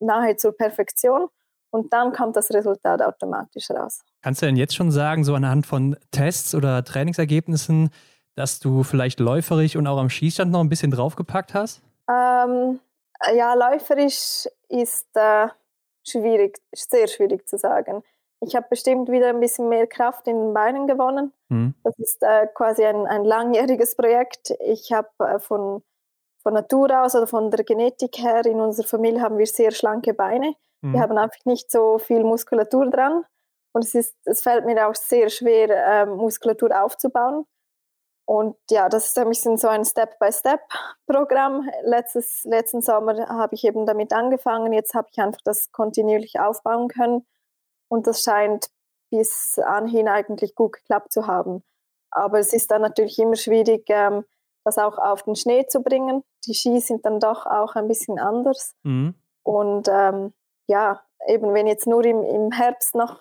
[0.00, 1.28] nahe zur Perfektion
[1.70, 4.02] und dann kommt das Resultat automatisch raus.
[4.22, 7.90] Kannst du denn jetzt schon sagen, so anhand von Tests oder Trainingsergebnissen,
[8.34, 11.82] dass du vielleicht läuferisch und auch am Schießstand noch ein bisschen draufgepackt hast?
[12.10, 12.80] Ähm,
[13.34, 15.48] ja, läuferisch ist äh,
[16.04, 18.02] schwierig, sehr schwierig zu sagen.
[18.44, 21.32] Ich habe bestimmt wieder ein bisschen mehr Kraft in den Beinen gewonnen.
[21.48, 21.74] Mhm.
[21.84, 24.52] Das ist äh, quasi ein, ein langjähriges Projekt.
[24.58, 25.82] Ich habe äh, von,
[26.42, 30.12] von Natur aus oder von der Genetik her in unserer Familie haben wir sehr schlanke
[30.12, 30.54] Beine.
[30.80, 30.92] Mhm.
[30.92, 33.24] Wir haben einfach nicht so viel Muskulatur dran.
[33.72, 37.46] Und es, ist, es fällt mir auch sehr schwer, äh, Muskulatur aufzubauen.
[38.24, 41.68] Und ja, das ist ein bisschen so ein Step-by-Step-Programm.
[41.84, 44.72] letzten Sommer habe ich eben damit angefangen.
[44.72, 47.24] Jetzt habe ich einfach das kontinuierlich aufbauen können.
[47.92, 48.70] Und das scheint
[49.10, 51.62] bis anhin eigentlich gut geklappt zu haben.
[52.10, 54.24] Aber es ist dann natürlich immer schwierig, ähm,
[54.64, 56.24] das auch auf den Schnee zu bringen.
[56.46, 58.74] Die Ski sind dann doch auch ein bisschen anders.
[58.82, 59.14] Mhm.
[59.42, 60.32] Und ähm,
[60.68, 63.20] ja, eben wenn jetzt nur im, im Herbst noch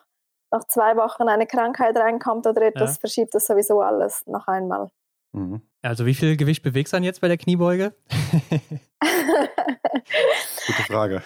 [0.51, 2.99] nach zwei Wochen eine Krankheit reinkommt oder etwas, ja.
[3.01, 4.89] verschiebt das sowieso alles noch einmal.
[5.33, 5.61] Mhm.
[5.81, 7.93] Also wie viel Gewicht bewegst du dann jetzt bei der Kniebeuge?
[9.01, 11.23] Gute Frage.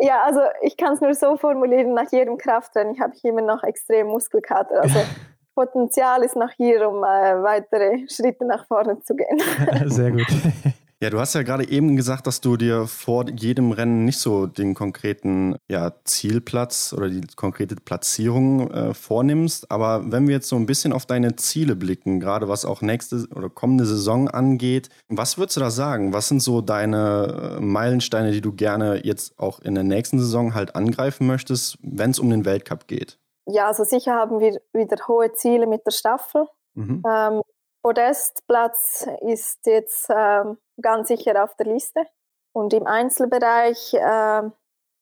[0.00, 3.64] Ja, also ich kann es nur so formulieren, nach jedem Krafttraining habe ich immer noch
[3.64, 4.82] extrem Muskelkater.
[4.82, 5.00] Also
[5.54, 9.40] Potenzial ist noch hier, um äh, weitere Schritte nach vorne zu gehen.
[9.86, 10.26] Sehr gut.
[11.00, 14.46] Ja, du hast ja gerade eben gesagt, dass du dir vor jedem Rennen nicht so
[14.46, 19.70] den konkreten ja, Zielplatz oder die konkrete Platzierung äh, vornimmst.
[19.70, 23.28] Aber wenn wir jetzt so ein bisschen auf deine Ziele blicken, gerade was auch nächste
[23.32, 26.12] oder kommende Saison angeht, was würdest du da sagen?
[26.12, 30.54] Was sind so deine äh, Meilensteine, die du gerne jetzt auch in der nächsten Saison
[30.54, 33.20] halt angreifen möchtest, wenn es um den Weltcup geht?
[33.46, 36.46] Ja, also sicher haben wir wieder hohe Ziele mit der Staffel.
[36.74, 37.04] Mhm.
[37.08, 37.42] Ähm,
[37.82, 42.06] Podestplatz ist jetzt ähm, ganz sicher auf der Liste.
[42.52, 44.50] Und im Einzelbereich, äh,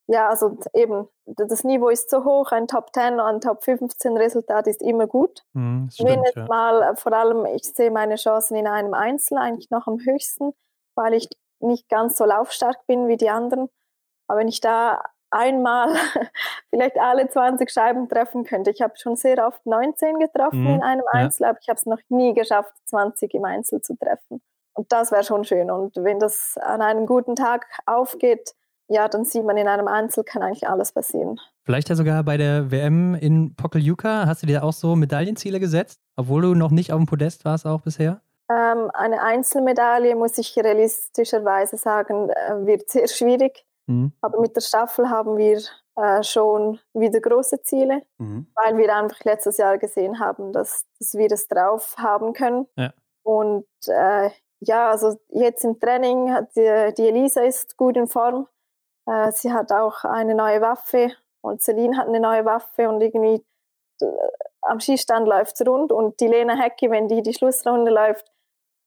[0.09, 4.17] ja, also eben, das Niveau ist so hoch, ein Top 10 und ein Top 15
[4.17, 5.43] Resultat ist immer gut.
[5.53, 6.47] Mhm, stimmt, Wenn ja.
[6.47, 10.53] mal, äh, vor allem, ich sehe meine Chancen in einem Einzel eigentlich noch am höchsten,
[10.95, 11.29] weil ich
[11.61, 13.69] nicht ganz so laufstark bin wie die anderen.
[14.29, 15.89] Aber wenn ich da einmal
[16.71, 18.71] vielleicht alle 20 Scheiben treffen könnte.
[18.71, 21.51] Ich habe schon sehr oft 19 getroffen mhm, in einem Einzel, ja.
[21.51, 24.41] aber ich habe es noch nie geschafft, 20 im Einzel zu treffen.
[24.77, 25.71] Und das wäre schon schön.
[25.71, 28.55] Und wenn das an einem guten Tag aufgeht,
[28.89, 31.41] ja, dann sieht man in einem Einzel kann eigentlich alles passieren.
[31.65, 34.27] Vielleicht ja sogar bei der WM in Pokeljuka.
[34.27, 37.67] Hast du dir auch so Medaillenziele gesetzt, obwohl du noch nicht auf dem Podest warst
[37.67, 38.21] auch bisher?
[38.49, 43.65] Ähm, eine Einzelmedaille, muss ich realistischerweise sagen, äh, wird sehr schwierig.
[43.87, 44.13] Mhm.
[44.21, 45.61] Aber mit der Staffel haben wir
[45.97, 48.47] äh, schon wieder große Ziele, mhm.
[48.55, 52.67] weil wir einfach letztes Jahr gesehen haben, dass, dass wir es drauf haben können.
[52.77, 52.93] Ja.
[53.25, 54.31] Und äh,
[54.61, 58.47] ja, also jetzt im Training, hat die, die Elisa ist gut in Form.
[59.07, 63.45] Äh, sie hat auch eine neue Waffe und Celine hat eine neue Waffe und irgendwie
[64.01, 64.07] äh,
[64.63, 68.33] am Schießstand läuft es rund und die Lena Hecke, wenn die die Schlussrunde läuft,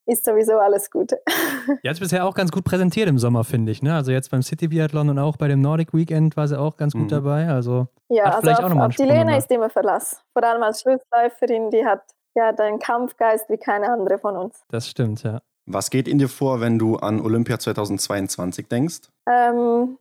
[0.06, 1.12] ist sowieso alles gut.
[1.84, 3.82] Ihr habt bisher auch ganz gut präsentiert im Sommer, finde ich.
[3.82, 3.94] Ne?
[3.94, 6.94] Also jetzt beim City Biathlon und auch bei dem Nordic Weekend war sie auch ganz
[6.94, 7.10] gut mhm.
[7.10, 7.48] dabei.
[7.48, 10.24] Also ja, also vielleicht auf, auch auf die Lena ist immer Verlass.
[10.34, 12.02] Vor allem als Schlussläuferin, die hat
[12.36, 14.64] ja den Kampfgeist wie keine andere von uns.
[14.70, 15.42] Das stimmt, ja.
[15.72, 19.02] Was geht in dir vor, wenn du an Olympia 2022 denkst?
[19.28, 20.00] Ähm,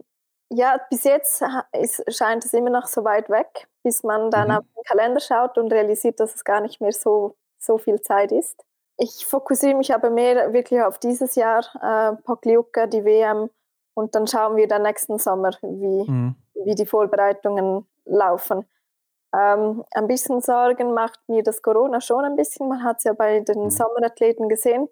[0.51, 4.55] ja, bis jetzt ist, scheint es immer noch so weit weg, bis man dann mhm.
[4.55, 8.33] auf den Kalender schaut und realisiert, dass es gar nicht mehr so, so viel Zeit
[8.33, 8.64] ist.
[8.97, 13.51] Ich fokussiere mich aber mehr wirklich auf dieses Jahr, äh, Pokljuka, die WM
[13.95, 16.35] und dann schauen wir dann nächsten Sommer, wie, mhm.
[16.64, 18.64] wie die Vorbereitungen laufen.
[19.35, 22.69] Ähm, ein bisschen Sorgen macht mir das Corona schon ein bisschen.
[22.69, 23.71] Man hat es ja bei den mhm.
[23.71, 24.89] Sommerathleten gesehen,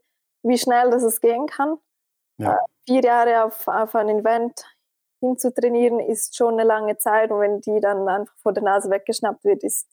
[0.46, 1.76] wie schnell das es gehen kann.
[2.38, 2.54] Ja.
[2.54, 4.64] Äh, vier Jahre auf, auf ein Event
[5.20, 9.44] hinzutrainieren ist schon eine lange Zeit und wenn die dann einfach vor der Nase weggeschnappt
[9.44, 9.88] wird, ist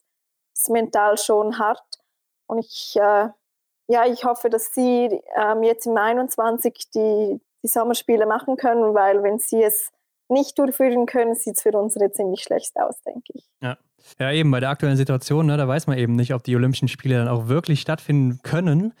[0.54, 1.82] es mental schon hart.
[2.46, 3.28] Und ich, äh,
[3.88, 9.22] ja, ich hoffe, dass sie ähm, jetzt im 21 die, die Sommerspiele machen können, weil
[9.22, 9.90] wenn sie es
[10.28, 13.46] nicht durchführen können, sieht es für unsere ziemlich schlecht aus, denke ich.
[13.60, 13.76] Ja.
[14.18, 16.88] ja, eben bei der aktuellen Situation, ne, da weiß man eben nicht, ob die Olympischen
[16.88, 18.94] Spiele dann auch wirklich stattfinden können.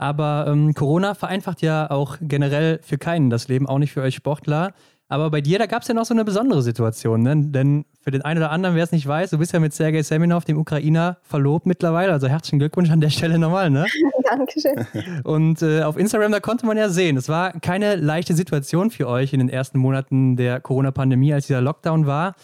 [0.00, 4.14] Aber ähm, Corona vereinfacht ja auch generell für keinen das Leben, auch nicht für euch
[4.14, 4.72] Sportler.
[5.08, 7.34] Aber bei dir, da gab es ja noch so eine besondere Situation, ne?
[7.36, 10.00] denn für den einen oder anderen, wer es nicht weiß, du bist ja mit Sergei
[10.00, 12.12] Seminov, dem Ukrainer, verlobt mittlerweile.
[12.12, 13.68] Also herzlichen Glückwunsch an der Stelle nochmal.
[13.68, 13.84] Ne?
[14.24, 14.86] Dankeschön.
[15.24, 19.06] Und äh, auf Instagram, da konnte man ja sehen, es war keine leichte Situation für
[19.06, 22.36] euch in den ersten Monaten der Corona-Pandemie, als dieser Lockdown war.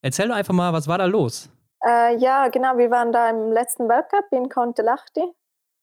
[0.00, 1.50] Erzähl doch einfach mal, was war da los?
[1.84, 5.22] Äh, ja, genau, wir waren da im letzten Weltcup in Kontelachti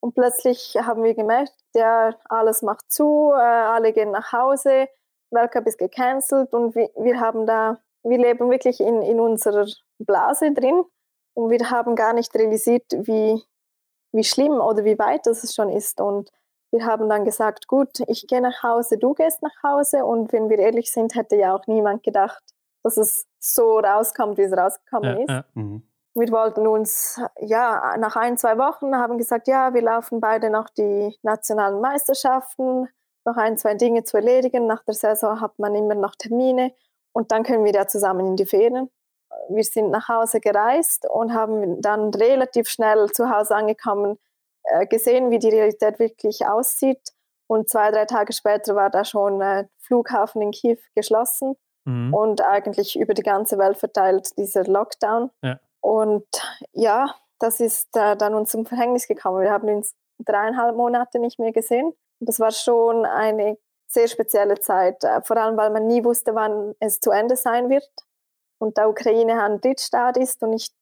[0.07, 4.87] und plötzlich haben wir gemerkt, ja, alles macht zu, äh, alle gehen nach Hause
[5.31, 9.67] Weltcup ist gecancelt und wir, wir haben da, wir leben wirklich in, in unserer
[9.99, 10.83] Blase drin
[11.33, 13.43] und wir haben gar nicht realisiert, wie,
[14.13, 15.99] wie schlimm oder wie weit das schon ist.
[15.99, 16.31] Und
[16.71, 20.05] wir haben dann gesagt, gut, ich gehe nach Hause, du gehst nach Hause.
[20.05, 22.41] Und wenn wir ehrlich sind, hätte ja auch niemand gedacht,
[22.83, 25.29] dass es so rauskommt, wie es rausgekommen ja, ist.
[25.29, 25.45] Ja.
[25.53, 25.86] Mhm.
[26.17, 30.67] Wir wollten uns, ja, nach ein, zwei Wochen haben gesagt, ja, wir laufen beide noch
[30.69, 32.87] die nationalen Meisterschaften
[33.23, 34.65] noch ein, zwei Dinge zu erledigen.
[34.65, 36.73] Nach der Saison hat man immer noch Termine
[37.11, 38.89] und dann können wir ja zusammen in die Ferien.
[39.49, 44.17] Wir sind nach Hause gereist und haben dann relativ schnell zu Hause angekommen,
[44.63, 47.11] äh, gesehen, wie die Realität wirklich aussieht.
[47.45, 51.55] Und zwei, drei Tage später war da schon äh, Flughafen in Kiew geschlossen
[51.85, 52.13] mhm.
[52.13, 55.29] und eigentlich über die ganze Welt verteilt dieser Lockdown.
[55.43, 55.59] Ja.
[55.87, 56.27] Und
[56.73, 59.39] ja, das ist äh, dann uns zum Verhängnis gekommen.
[59.39, 61.93] Wir haben uns dreieinhalb Monate nicht mehr gesehen.
[62.19, 63.57] Das war schon eine
[63.89, 67.69] sehr spezielle Zeit, äh, vor allem weil man nie wusste, wann es zu Ende sein
[67.69, 67.89] wird.
[68.59, 70.75] Und da Ukraine ein Drittstaat ist und nicht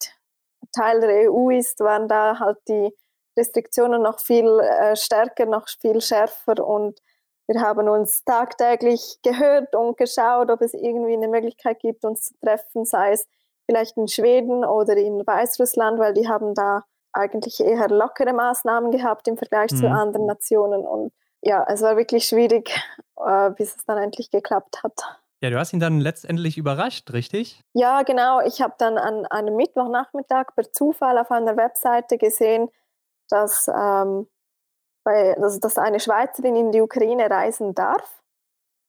[0.72, 2.91] Teil der EU ist, waren da halt die
[3.38, 6.99] Restriktionen noch viel äh, stärker, noch viel schärfer und
[7.47, 12.34] wir haben uns tagtäglich gehört und geschaut, ob es irgendwie eine Möglichkeit gibt, uns zu
[12.39, 13.28] treffen, sei es
[13.66, 19.28] vielleicht in Schweden oder in Weißrussland, weil die haben da eigentlich eher lockere Maßnahmen gehabt
[19.28, 19.78] im Vergleich mhm.
[19.78, 21.11] zu anderen Nationen und
[21.41, 22.76] ja, es war wirklich schwierig,
[23.24, 24.99] äh, bis es dann endlich geklappt hat.
[25.41, 27.61] Ja, du hast ihn dann letztendlich überrascht, richtig?
[27.74, 28.41] Ja, genau.
[28.41, 32.70] Ich habe dann an einem Mittwochnachmittag per Zufall auf einer Webseite gesehen,
[33.30, 34.28] dass, ähm,
[35.03, 38.24] bei, dass, dass eine Schweizerin in die Ukraine reisen darf.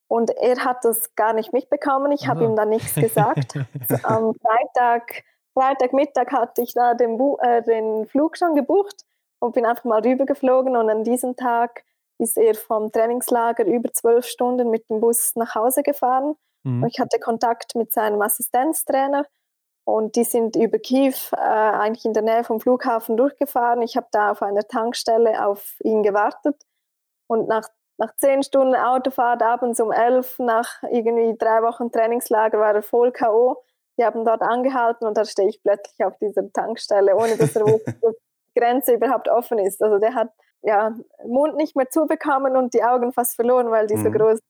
[0.09, 2.13] Und er hat das gar nicht mitbekommen.
[2.13, 3.57] Ich habe ihm dann nichts gesagt.
[4.05, 9.05] Am Freitag, Freitagmittag hatte ich da den, äh, den Flug schon gebucht
[9.41, 10.77] und bin einfach mal rübergeflogen.
[10.77, 11.85] Und an diesem Tag
[12.19, 16.37] ist er vom Trainingslager über zwölf Stunden mit dem Bus nach Hause gefahren.
[16.63, 16.87] Mhm.
[16.87, 19.27] Ich hatte Kontakt mit seinem Assistenztrainer
[19.85, 23.83] und die sind über Kiew äh, eigentlich in der Nähe vom Flughafen durchgefahren.
[23.83, 26.57] Ich habe da auf einer Tankstelle auf ihn gewartet
[27.29, 27.69] und nach,
[27.99, 33.13] nach zehn Stunden Autofahrt abends um elf, nach irgendwie drei Wochen Trainingslager, war er voll
[33.13, 33.63] K.O.
[33.99, 37.63] Die haben dort angehalten und da stehe ich plötzlich auf dieser Tankstelle, ohne dass er
[37.63, 39.83] wusste, dass die Grenze überhaupt offen ist.
[39.83, 40.31] Also der hat
[40.63, 40.95] ja,
[41.27, 44.03] Mund nicht mehr zubekommen und die Augen fast verloren, weil die mhm.
[44.03, 44.41] so groß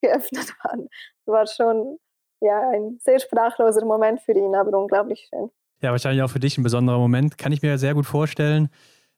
[0.00, 0.88] geöffnet waren.
[1.26, 1.98] Das war schon
[2.40, 5.50] ja, ein sehr sprachloser Moment für ihn, aber unglaublich schön.
[5.80, 8.70] Ja, wahrscheinlich auch für dich ein besonderer Moment, kann ich mir sehr gut vorstellen.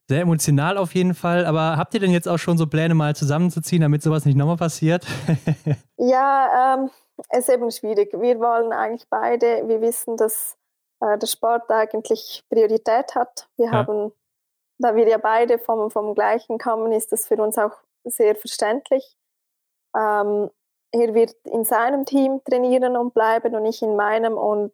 [0.09, 1.47] Sehr emotional auf jeden Fall.
[1.47, 4.57] Aber habt ihr denn jetzt auch schon so Pläne mal zusammenzuziehen, damit sowas nicht nochmal
[4.57, 5.05] passiert?
[5.97, 6.91] ja, ähm,
[7.31, 8.13] es ist eben schwierig.
[8.13, 10.57] Wir wollen eigentlich beide, wir wissen, dass
[11.01, 13.49] äh, der Sport eigentlich Priorität hat.
[13.57, 13.73] Wir ja.
[13.73, 14.13] haben
[14.79, 17.73] da wir ja beide vom, vom gleichen kommen, ist das für uns auch
[18.05, 19.17] sehr verständlich.
[19.97, 20.51] Ähm,
[20.93, 24.73] er wird in seinem Team trainieren und bleiben und ich in meinem und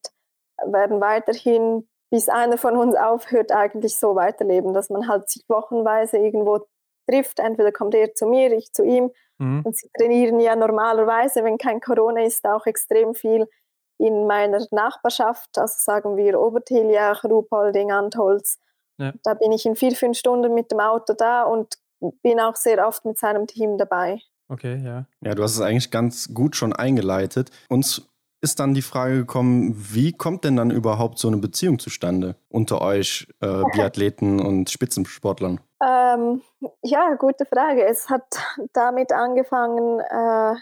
[0.64, 6.18] werden weiterhin, bis einer von uns aufhört, eigentlich so weiterleben, dass man halt sich wochenweise
[6.18, 6.60] irgendwo
[7.08, 7.38] trifft.
[7.38, 9.10] Entweder kommt er zu mir, ich zu ihm.
[9.38, 9.62] Mhm.
[9.64, 13.48] Und sie trainieren ja normalerweise, wenn kein Corona ist, auch extrem viel
[13.96, 18.58] in meiner Nachbarschaft, also sagen wir Obertiljach, Ruhpolding, Antholz.
[18.98, 19.14] Ja.
[19.24, 21.78] Da bin ich in vier, fünf Stunden mit dem Auto da und
[22.22, 24.20] bin auch sehr oft mit seinem Team dabei.
[24.48, 25.06] Okay, ja.
[25.22, 27.50] Ja, du hast es eigentlich ganz gut schon eingeleitet.
[27.70, 28.06] Uns
[28.42, 32.82] ist dann die Frage gekommen, wie kommt denn dann überhaupt so eine Beziehung zustande unter
[32.82, 35.60] euch äh, Biathleten und Spitzensportlern?
[35.82, 36.42] Ähm,
[36.82, 37.86] ja, gute Frage.
[37.86, 38.26] Es hat
[38.72, 40.54] damit angefangen, äh,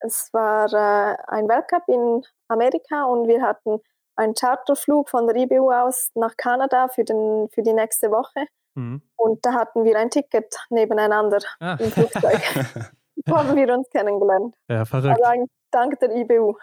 [0.00, 3.80] es war äh, ein Weltcup in Amerika und wir hatten
[4.16, 8.46] einen Charterflug von der IBU aus nach Kanada für, den, für die nächste Woche.
[8.74, 9.02] Mhm.
[9.16, 11.76] Und da hatten wir ein Ticket nebeneinander ah.
[11.78, 12.40] im Flugzeug.
[13.24, 14.54] so haben wir uns kennengelernt.
[14.68, 15.22] Ja, verrückt.
[15.22, 16.54] Also dank der IBU.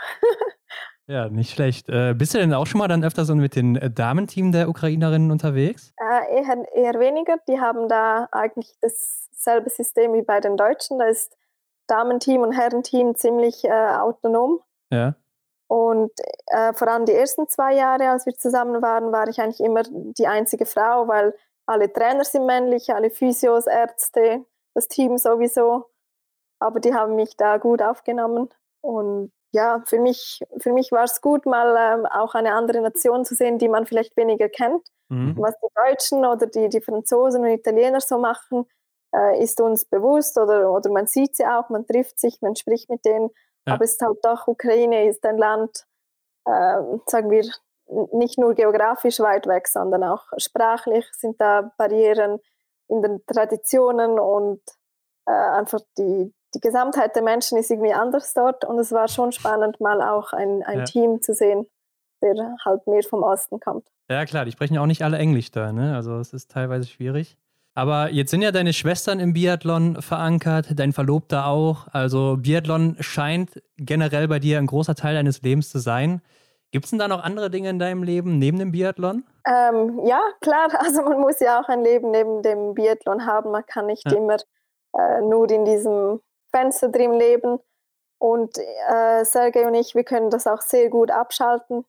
[1.08, 1.90] ja, nicht schlecht.
[1.90, 4.70] Äh, bist du denn auch schon mal dann öfter so mit dem äh, Damenteam der
[4.70, 5.94] Ukrainerinnen unterwegs?
[5.98, 7.38] Äh, eher, eher weniger.
[7.48, 11.00] Die haben da eigentlich dasselbe System wie bei den Deutschen.
[11.00, 11.36] Da ist
[11.88, 14.60] Damenteam und Herrenteam ziemlich äh, autonom.
[14.92, 15.16] Ja.
[15.68, 16.12] Und
[16.48, 19.82] äh, vor allem die ersten zwei Jahre, als wir zusammen waren, war ich eigentlich immer
[19.84, 21.34] die einzige Frau, weil
[21.66, 24.46] alle Trainer sind männlich, alle Physios, Ärzte,
[24.76, 25.86] das Team sowieso.
[26.64, 28.50] Aber die haben mich da gut aufgenommen.
[28.82, 33.26] Und ja, für mich, für mich war es gut, mal ähm, auch eine andere Nation
[33.26, 34.88] zu sehen, die man vielleicht weniger kennt.
[35.10, 35.36] Mhm.
[35.38, 38.66] Was die Deutschen oder die, die Franzosen und Italiener so machen,
[39.14, 42.90] äh, ist uns bewusst oder, oder man sieht sie auch, man trifft sich, man spricht
[42.90, 43.30] mit denen.
[43.68, 43.74] Ja.
[43.74, 45.86] Aber es ist halt doch, Ukraine ist ein Land,
[46.46, 47.46] äh, sagen wir,
[48.14, 52.40] nicht nur geografisch weit weg, sondern auch sprachlich sind da Barrieren
[52.88, 54.62] in den Traditionen und
[55.26, 59.32] äh, einfach die, die Gesamtheit der Menschen ist irgendwie anders dort und es war schon
[59.32, 60.84] spannend, mal auch ein, ein ja.
[60.86, 61.68] Team zu sehen,
[62.22, 63.88] der halt mehr vom Osten kommt.
[64.10, 65.96] Ja klar, die sprechen ja auch nicht alle Englisch da, ne?
[65.96, 67.38] Also es ist teilweise schwierig.
[67.76, 71.88] Aber jetzt sind ja deine Schwestern im Biathlon verankert, dein Verlobter auch.
[71.92, 76.22] Also Biathlon scheint generell bei dir ein großer Teil deines Lebens zu sein.
[76.72, 79.24] Gibt es denn da noch andere Dinge in deinem Leben neben dem Biathlon?
[79.48, 80.70] Ähm, ja, klar.
[80.80, 83.52] Also man muss ja auch ein Leben neben dem Biathlon haben.
[83.52, 84.18] Man kann nicht ja.
[84.18, 84.38] immer
[84.96, 86.20] äh, nur in diesem
[86.56, 87.60] Fenster drin leben.
[88.20, 91.86] Und äh, Sergej und ich, wir können das auch sehr gut abschalten.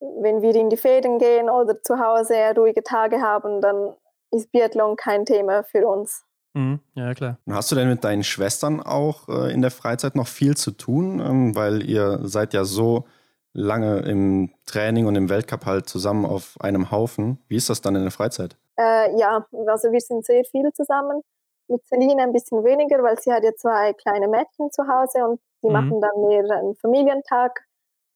[0.00, 3.94] Wenn wir in die Ferien gehen oder zu Hause ruhige Tage haben, dann
[4.30, 6.24] ist Biathlon kein Thema für uns.
[6.54, 6.80] Mhm.
[6.94, 7.38] Ja, klar.
[7.48, 11.20] Hast du denn mit deinen Schwestern auch äh, in der Freizeit noch viel zu tun?
[11.20, 13.04] Ähm, weil ihr seid ja so
[13.52, 17.38] lange im Training und im Weltcup halt zusammen auf einem Haufen.
[17.48, 18.56] Wie ist das dann in der Freizeit?
[18.78, 21.22] Äh, ja, also wir sind sehr viel zusammen.
[21.70, 25.40] Mit Celine ein bisschen weniger, weil sie hat ja zwei kleine Mädchen zu Hause und
[25.62, 25.72] die mhm.
[25.72, 27.60] machen dann mehr einen Familientag.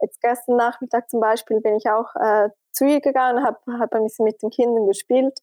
[0.00, 4.02] Jetzt gestern Nachmittag zum Beispiel bin ich auch äh, zu ihr gegangen, habe hab ein
[4.02, 5.38] bisschen mit den Kindern gespielt.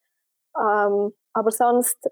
[0.57, 2.09] Ähm, aber sonst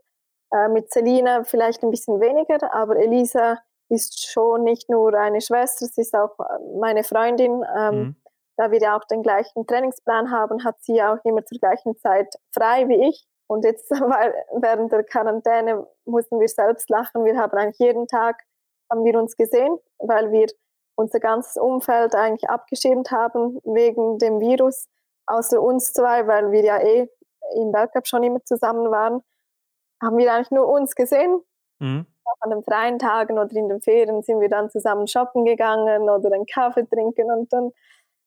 [0.52, 5.86] äh, mit Celine vielleicht ein bisschen weniger, aber Elisa ist schon nicht nur eine Schwester,
[5.86, 7.64] sie ist auch äh, meine Freundin.
[7.76, 8.16] Ähm, mhm.
[8.58, 12.36] Da wir ja auch den gleichen Trainingsplan haben, hat sie auch immer zur gleichen Zeit
[12.52, 13.26] frei wie ich.
[13.50, 17.26] Und jetzt weil während der Quarantäne mussten wir selbst lachen.
[17.26, 18.44] Wir haben eigentlich jeden Tag
[18.92, 20.48] haben wir uns gesehen, weil wir
[20.96, 24.88] unser ganzes Umfeld eigentlich abgeschirmt haben wegen dem Virus,
[25.28, 27.08] außer uns zwei, weil wir ja eh
[27.56, 29.22] im Weltcup schon immer zusammen waren,
[30.02, 31.42] haben wir eigentlich nur uns gesehen.
[31.80, 32.06] Mhm.
[32.42, 36.32] An den freien Tagen oder in den Ferien sind wir dann zusammen shoppen gegangen oder
[36.32, 37.72] einen Kaffee trinken und dann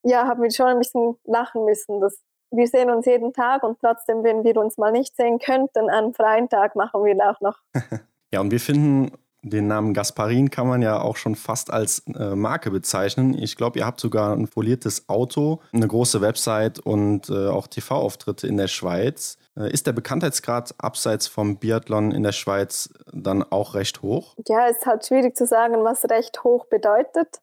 [0.02, 2.00] ja, haben wir schon ein bisschen lachen müssen.
[2.00, 2.20] Dass
[2.52, 6.12] wir sehen uns jeden Tag und trotzdem, wenn wir uns mal nicht sehen könnten, an
[6.12, 7.58] freien Tag machen wir auch noch.
[8.32, 12.36] ja, und wir finden den Namen Gasparin kann man ja auch schon fast als äh,
[12.36, 13.36] Marke bezeichnen.
[13.36, 18.46] Ich glaube, ihr habt sogar ein foliertes Auto, eine große Website und äh, auch TV-Auftritte
[18.46, 19.38] in der Schweiz.
[19.56, 24.34] Äh, ist der Bekanntheitsgrad abseits vom Biathlon in der Schweiz dann auch recht hoch?
[24.46, 27.40] Ja, es ist halt schwierig zu sagen, was recht hoch bedeutet.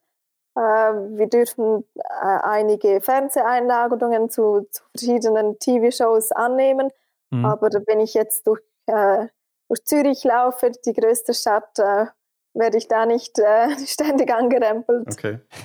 [0.56, 6.90] Äh, wir dürfen äh, einige Fernseheinladungen zu, zu verschiedenen TV-Shows annehmen.
[7.30, 7.44] Mhm.
[7.44, 9.26] Aber wenn ich jetzt durch äh,
[9.70, 12.06] durch Zürich laufe, die größte Stadt, äh,
[12.54, 15.08] werde ich da nicht äh, ständig angerempelt.
[15.12, 15.38] Okay.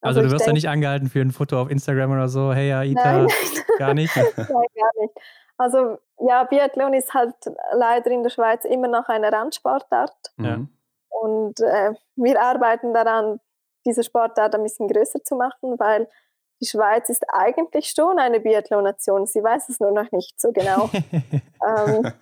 [0.00, 2.72] also, also du wirst da nicht angehalten für ein Foto auf Instagram oder so, hey
[2.72, 3.28] Aita, nein,
[3.78, 4.16] gar nicht?
[4.16, 5.14] nein, gar nicht.
[5.56, 7.34] Also ja, Biathlon ist halt
[7.72, 10.32] leider in der Schweiz immer noch eine Randsportart.
[10.38, 10.60] Ja.
[11.10, 13.38] Und äh, wir arbeiten daran,
[13.84, 16.08] diese Sportart ein bisschen größer zu machen, weil
[16.60, 19.26] die Schweiz ist eigentlich schon eine Biathlon-Nation.
[19.26, 20.88] Sie weiß es nur noch nicht so genau.
[21.66, 22.12] ähm,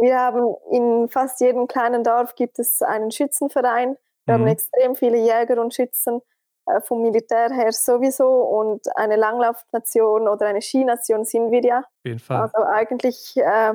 [0.00, 3.96] wir haben in fast jedem kleinen Dorf gibt es einen Schützenverein.
[4.26, 4.40] Wir mhm.
[4.40, 6.20] haben extrem viele Jäger und Schützen
[6.66, 11.78] äh, vom Militär her sowieso und eine Langlaufnation oder eine Skination sind wir ja.
[11.80, 12.40] Auf jeden Fall.
[12.42, 13.74] Also eigentlich äh,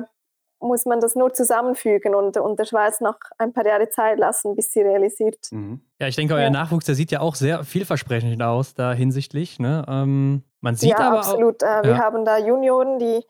[0.60, 4.54] muss man das nur zusammenfügen und, und der Schweiz noch ein paar Jahre Zeit lassen,
[4.54, 5.48] bis sie realisiert.
[5.50, 5.80] Mhm.
[5.98, 6.50] Ja, ich denke, euer ja.
[6.50, 9.58] Nachwuchs, der sieht ja auch sehr vielversprechend aus da hinsichtlich.
[9.58, 9.84] Ne?
[9.88, 11.64] Ähm, man sieht ja, aber absolut.
[11.64, 13.24] Auch, äh, wir haben da Junioren, die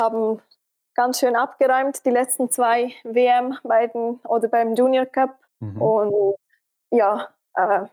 [0.00, 0.40] haben
[0.94, 5.38] ganz schön abgeräumt, die letzten zwei WM bei den, oder beim Junior Cup.
[5.60, 5.80] Mhm.
[5.80, 6.36] Und
[6.90, 7.86] ja, äh,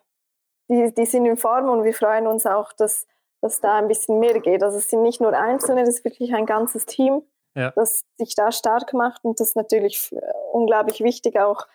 [0.69, 3.07] die, die sind in Form und wir freuen uns auch, dass,
[3.41, 4.63] dass da ein bisschen mehr geht.
[4.63, 7.21] Also es sind nicht nur Einzelne, das ist wirklich ein ganzes Team,
[7.55, 7.71] ja.
[7.71, 10.13] das sich da stark macht und das ist natürlich
[10.51, 11.67] unglaublich wichtig, auch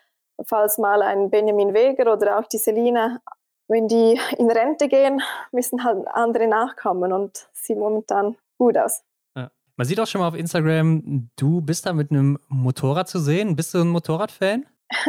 [0.44, 3.20] falls mal ein Benjamin Weger oder auch die Selina
[3.68, 5.22] wenn die in Rente gehen,
[5.52, 9.02] müssen halt andere nachkommen und sieht momentan gut aus.
[9.36, 9.50] Ja.
[9.76, 13.54] Man sieht auch schon mal auf Instagram, du bist da mit einem Motorrad zu sehen.
[13.54, 14.66] Bist du ein Motorradfan?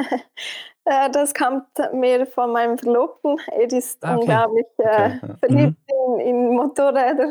[0.86, 3.38] Äh, das kommt mir von meinem Verlobten.
[3.52, 4.22] Er ist ah, okay.
[4.22, 5.36] unglaublich äh, okay.
[5.38, 6.20] verliebt mhm.
[6.20, 7.30] in, in, Motorräder.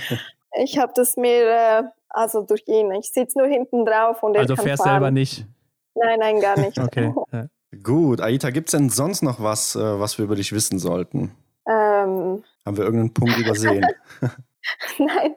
[0.54, 1.82] ich habe das mir, äh,
[2.14, 4.94] also durch ihn, ich sitze nur hinten drauf und er Also kann fährst fahren.
[4.94, 5.46] selber nicht?
[5.94, 6.78] Nein, nein, gar nicht.
[6.78, 7.12] okay.
[7.32, 7.46] Ja.
[7.82, 11.34] Gut, Aita, gibt es denn sonst noch was, äh, was wir über dich wissen sollten?
[11.66, 13.84] Ähm, Haben wir irgendeinen Punkt übersehen?
[14.98, 15.34] nein,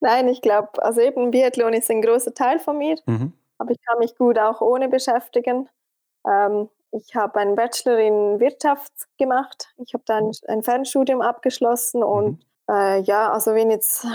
[0.00, 3.32] nein, ich glaube, also eben Biathlon ist ein großer Teil von mir, mhm.
[3.58, 5.68] aber ich kann mich gut auch ohne beschäftigen.
[6.26, 9.74] Ähm, ich habe einen Bachelor in Wirtschaft gemacht.
[9.78, 12.74] Ich habe dann ein Fernstudium abgeschlossen und mhm.
[12.74, 14.06] äh, ja, also wenn jetzt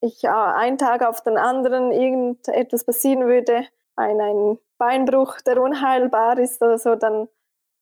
[0.00, 3.66] ich äh, einen Tag auf den anderen irgendetwas passieren würde,
[3.96, 7.28] ein, ein Beinbruch, der unheilbar ist oder so, dann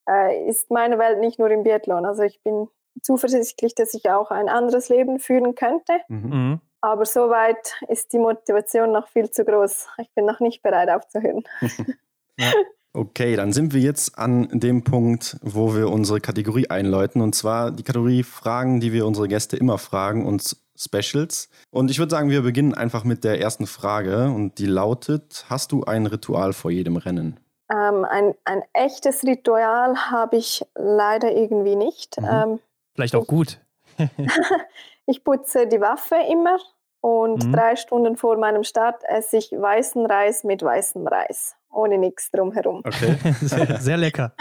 [0.09, 2.07] äh, ist meine Welt nicht nur im Biathlon.
[2.07, 2.69] Also ich bin
[3.03, 5.93] zuversichtlich, dass ich auch ein anderes Leben führen könnte.
[6.09, 6.29] Mhm.
[6.29, 6.61] mhm.
[6.81, 9.89] Aber soweit ist die Motivation noch viel zu groß.
[10.03, 11.43] Ich bin noch nicht bereit aufzuhören.
[12.39, 12.53] ja.
[12.93, 17.23] Okay, dann sind wir jetzt an dem Punkt, wo wir unsere Kategorie einläuten.
[17.23, 21.49] Und zwar die Kategorie Fragen, die wir unsere Gäste immer fragen, und Specials.
[21.71, 24.25] Und ich würde sagen, wir beginnen einfach mit der ersten Frage.
[24.27, 27.41] Und die lautet: Hast du ein Ritual vor jedem Rennen?
[27.73, 32.21] Ähm, ein, ein echtes Ritual habe ich leider irgendwie nicht.
[32.21, 32.29] Mhm.
[32.31, 32.61] Ähm,
[32.95, 33.61] Vielleicht auch ich, gut.
[35.07, 36.59] ich putze die Waffe immer
[37.01, 37.53] und mhm.
[37.53, 42.83] drei Stunden vor meinem Start esse ich weißen Reis mit weißem Reis ohne nichts drumherum.
[42.85, 44.35] Okay, sehr, sehr lecker.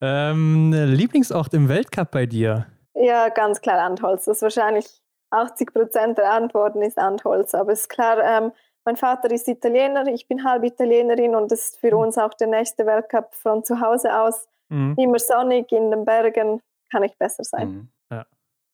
[0.00, 2.66] ähm, Lieblingsort im Weltcup bei dir?
[2.94, 4.24] Ja, ganz klar Antholz.
[4.24, 4.86] Das ist wahrscheinlich
[5.30, 7.54] 80 Prozent der Antworten ist Antholz.
[7.54, 8.52] Aber es ist klar, ähm,
[8.84, 12.02] mein Vater ist Italiener, ich bin halb Italienerin und das ist für mhm.
[12.02, 14.48] uns auch der nächste Weltcup von zu Hause aus.
[14.68, 14.94] Mhm.
[14.96, 17.68] Immer sonnig in den Bergen, kann ich besser sein.
[17.68, 17.88] Mhm.
[18.10, 18.26] Ja.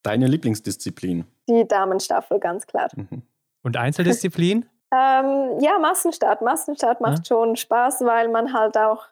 [0.03, 1.25] Deine Lieblingsdisziplin?
[1.49, 2.89] Die Damenstaffel, ganz klar.
[2.95, 3.23] Mhm.
[3.63, 4.65] Und Einzeldisziplin?
[4.95, 6.43] Ähm, ja, Massenstart.
[6.43, 7.25] Massenstart macht ja.
[7.25, 9.07] schon Spaß, weil man halt auch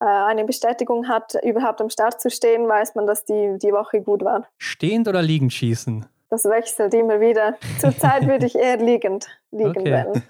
[0.00, 4.00] äh, eine Bestätigung hat, überhaupt am Start zu stehen, weiß man, dass die, die Woche
[4.00, 4.46] gut war.
[4.58, 6.06] Stehend oder liegend schießen?
[6.34, 7.56] Das wechselt immer wieder.
[7.78, 9.84] Zurzeit würde ich eher liegend liegen okay.
[9.84, 10.22] wählen.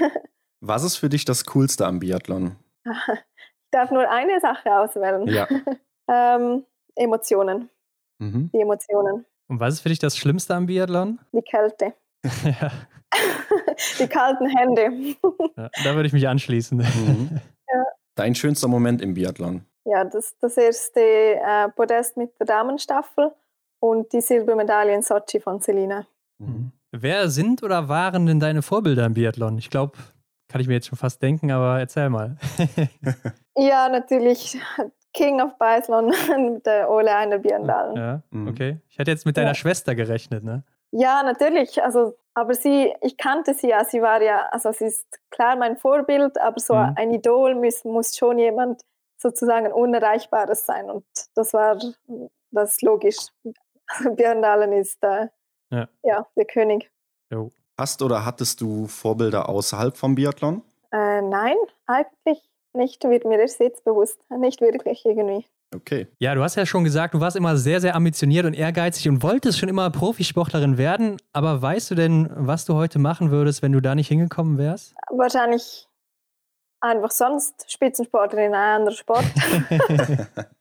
[0.60, 2.56] Was ist für dich das Coolste am Biathlon?
[2.84, 5.26] Ich darf nur eine Sache auswählen.
[5.26, 5.48] Ja.
[6.10, 7.70] ähm, Emotionen.
[8.18, 8.50] Mhm.
[8.52, 9.24] Die Emotionen.
[9.48, 11.20] Und was ist für dich das Schlimmste am Biathlon?
[11.32, 11.94] Die Kälte.
[12.44, 12.70] ja.
[13.98, 15.16] Die kalten Hände.
[15.56, 16.78] Ja, da würde ich mich anschließen.
[16.78, 17.40] Mhm.
[17.72, 17.84] Ja.
[18.14, 19.64] Dein schönster Moment im Biathlon?
[19.84, 23.32] Ja, das, das erste äh, Podest mit der Damenstaffel
[23.80, 26.06] und die Silbermedaille in Sochi von Selina.
[26.38, 26.72] Mhm.
[26.92, 29.58] Wer sind oder waren denn deine Vorbilder im Biathlon?
[29.58, 29.98] Ich glaube,
[30.48, 32.36] kann ich mir jetzt schon fast denken, aber erzähl mal.
[33.56, 34.58] ja, natürlich
[35.12, 36.12] King of Biathlon,
[36.64, 37.96] der Ole Einer Björndalen.
[37.96, 38.48] Ja, mhm.
[38.48, 38.80] okay.
[38.88, 39.54] Ich hätte jetzt mit deiner ja.
[39.54, 40.62] Schwester gerechnet, ne?
[40.92, 41.82] Ja, natürlich.
[41.82, 43.84] Also, aber sie, ich kannte sie ja.
[43.84, 46.92] Sie war ja, also sie ist klar mein Vorbild, aber so mhm.
[46.96, 48.82] ein Idol muss, muss schon jemand
[49.18, 50.88] sozusagen Unerreichbares sein.
[50.88, 51.04] Und
[51.34, 51.78] das war
[52.50, 53.16] das ist logisch.
[54.16, 55.28] Björn Dahlen ist äh,
[55.70, 55.88] ja.
[56.02, 56.26] ja.
[56.36, 56.90] der König.
[57.30, 57.50] Jo.
[57.78, 60.62] Hast oder hattest du Vorbilder außerhalb vom Biathlon?
[60.92, 61.56] Äh, nein,
[61.86, 64.18] eigentlich nicht, wird mir das jetzt bewusst.
[64.30, 65.46] Nicht wirklich irgendwie.
[65.74, 66.06] Okay.
[66.18, 69.22] Ja, du hast ja schon gesagt, du warst immer sehr, sehr ambitioniert und ehrgeizig und
[69.22, 71.16] wolltest schon immer Profisportlerin werden.
[71.32, 74.94] Aber weißt du denn, was du heute machen würdest, wenn du da nicht hingekommen wärst?
[75.10, 75.88] Wahrscheinlich
[76.80, 79.24] einfach sonst Spitzensportlerin in einem anderen Sport.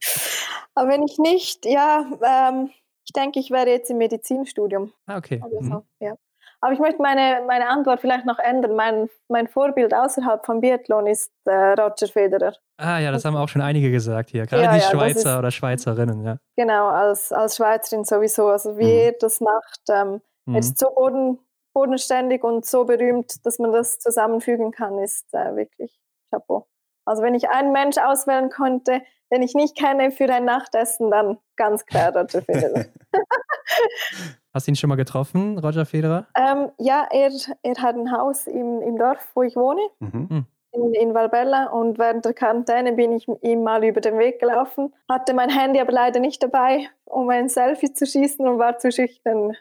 [0.76, 2.70] Aber wenn ich nicht, ja, ähm,
[3.04, 4.92] ich denke, ich wäre jetzt im Medizinstudium.
[5.06, 5.40] Ah, okay.
[5.42, 5.82] Also so, mhm.
[6.00, 6.14] ja.
[6.60, 8.76] Aber ich möchte meine, meine Antwort vielleicht noch ändern.
[8.76, 12.54] Mein, mein Vorbild außerhalb von Biathlon ist äh, Roger Federer.
[12.78, 14.46] Ah ja, das haben auch schon einige gesagt hier.
[14.46, 16.38] Gerade ja, die ja, Schweizer ist, oder Schweizerinnen, ja.
[16.56, 18.48] Genau, als, als Schweizerin sowieso.
[18.48, 18.98] Also wie mhm.
[18.98, 20.56] er das macht, ähm, mhm.
[20.56, 21.38] ist so boden,
[21.74, 26.00] bodenständig und so berühmt, dass man das zusammenfügen kann, ist äh, wirklich
[26.30, 26.66] Chapeau.
[27.04, 29.02] Also wenn ich einen Mensch auswählen konnte,
[29.32, 32.86] den ich nicht kenne für ein Nachtessen, dann ganz klar Roger Federer.
[34.54, 36.26] Hast du ihn schon mal getroffen, Roger Federer?
[36.36, 37.30] Ähm, ja, er,
[37.62, 40.28] er hat ein Haus im, im Dorf, wo ich wohne, mhm.
[40.30, 40.46] Hm.
[40.72, 41.66] in, in Valbella.
[41.66, 45.80] Und während der Quarantäne bin ich ihm mal über den Weg gelaufen, hatte mein Handy
[45.80, 49.56] aber leider nicht dabei, um ein Selfie zu schießen und war zu schüchtern,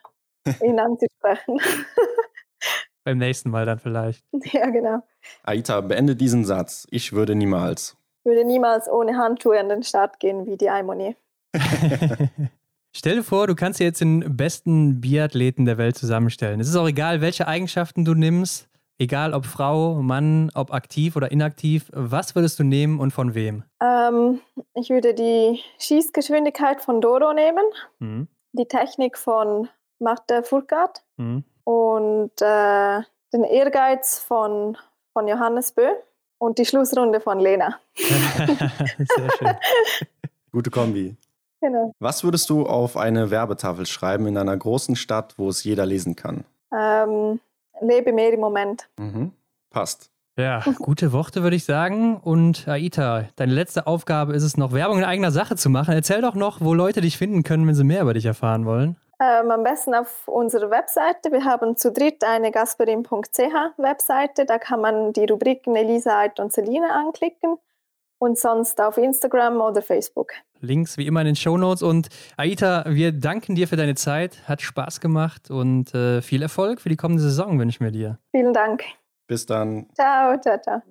[0.64, 1.60] ihn anzusprechen.
[3.04, 4.24] Beim nächsten Mal dann vielleicht.
[4.52, 5.04] Ja, genau.
[5.44, 6.88] Aita, beende diesen Satz.
[6.90, 7.98] Ich würde niemals.
[8.26, 11.16] Ich würde niemals ohne Handschuhe an den Start gehen wie die Aimoni.
[12.92, 16.60] Stell dir vor, du kannst dir jetzt den besten Biathleten der Welt zusammenstellen.
[16.60, 18.68] Es ist auch egal, welche Eigenschaften du nimmst.
[18.98, 23.64] egal ob Frau, Mann, ob aktiv oder inaktiv, was würdest du nehmen und von wem?
[23.80, 24.42] Ähm,
[24.74, 27.66] ich würde die Schießgeschwindigkeit von Doro nehmen,
[28.00, 28.28] mhm.
[28.54, 29.70] die Technik von
[30.00, 31.44] Marta Furkat mhm.
[31.64, 33.02] und äh,
[33.32, 34.80] den Ehrgeiz von,
[35.14, 35.86] von Johannes Bö
[36.38, 37.80] und die Schlussrunde von Lena.
[37.96, 39.56] Sehr schön.
[40.52, 41.16] Gute Kombi.
[41.62, 41.94] Genau.
[42.00, 46.16] Was würdest du auf eine Werbetafel schreiben in einer großen Stadt, wo es jeder lesen
[46.16, 46.44] kann?
[46.72, 47.40] Ähm,
[47.82, 48.88] lebe mehr im Moment.
[48.98, 49.32] Mhm.
[49.70, 50.12] Passt.
[50.38, 52.18] Ja, gute Worte würde ich sagen.
[52.18, 55.94] Und Aita, deine letzte Aufgabe ist es noch, Werbung in eigener Sache zu machen.
[55.94, 58.98] Erzähl doch noch, wo Leute dich finden können, wenn sie mehr über dich erfahren wollen.
[59.20, 61.32] Ähm, am besten auf unserer Webseite.
[61.32, 64.46] Wir haben zu dritt eine gasperin.ch Webseite.
[64.46, 67.58] Da kann man die Rubriken Elisa, Ait und Celine anklicken.
[68.18, 70.32] Und sonst auf Instagram oder Facebook.
[70.60, 71.82] Links wie immer in den Show Notes.
[71.84, 74.38] Und Aita, wir danken dir für deine Zeit.
[74.48, 78.20] Hat Spaß gemacht und äh, viel Erfolg für die kommende Saison wünschen wir dir.
[78.32, 78.84] Vielen Dank.
[79.28, 79.88] Bis dann.
[79.96, 80.82] Ciao, ciao, ciao.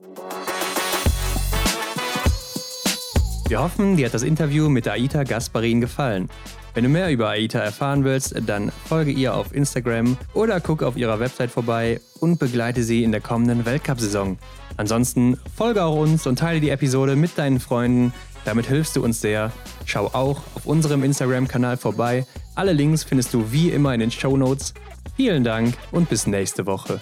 [3.48, 6.30] Wir hoffen, dir hat das Interview mit Aita Gasparin gefallen.
[6.74, 10.96] Wenn du mehr über Aita erfahren willst, dann folge ihr auf Instagram oder guck auf
[10.96, 14.36] ihrer Website vorbei und begleite sie in der kommenden Weltcup-Saison.
[14.76, 18.12] Ansonsten folge auch uns und teile die Episode mit deinen Freunden.
[18.44, 19.52] Damit hilfst du uns sehr.
[19.84, 22.26] Schau auch auf unserem Instagram-Kanal vorbei.
[22.56, 24.74] Alle Links findest du wie immer in den Show Notes.
[25.16, 27.00] Vielen Dank und bis nächste Woche.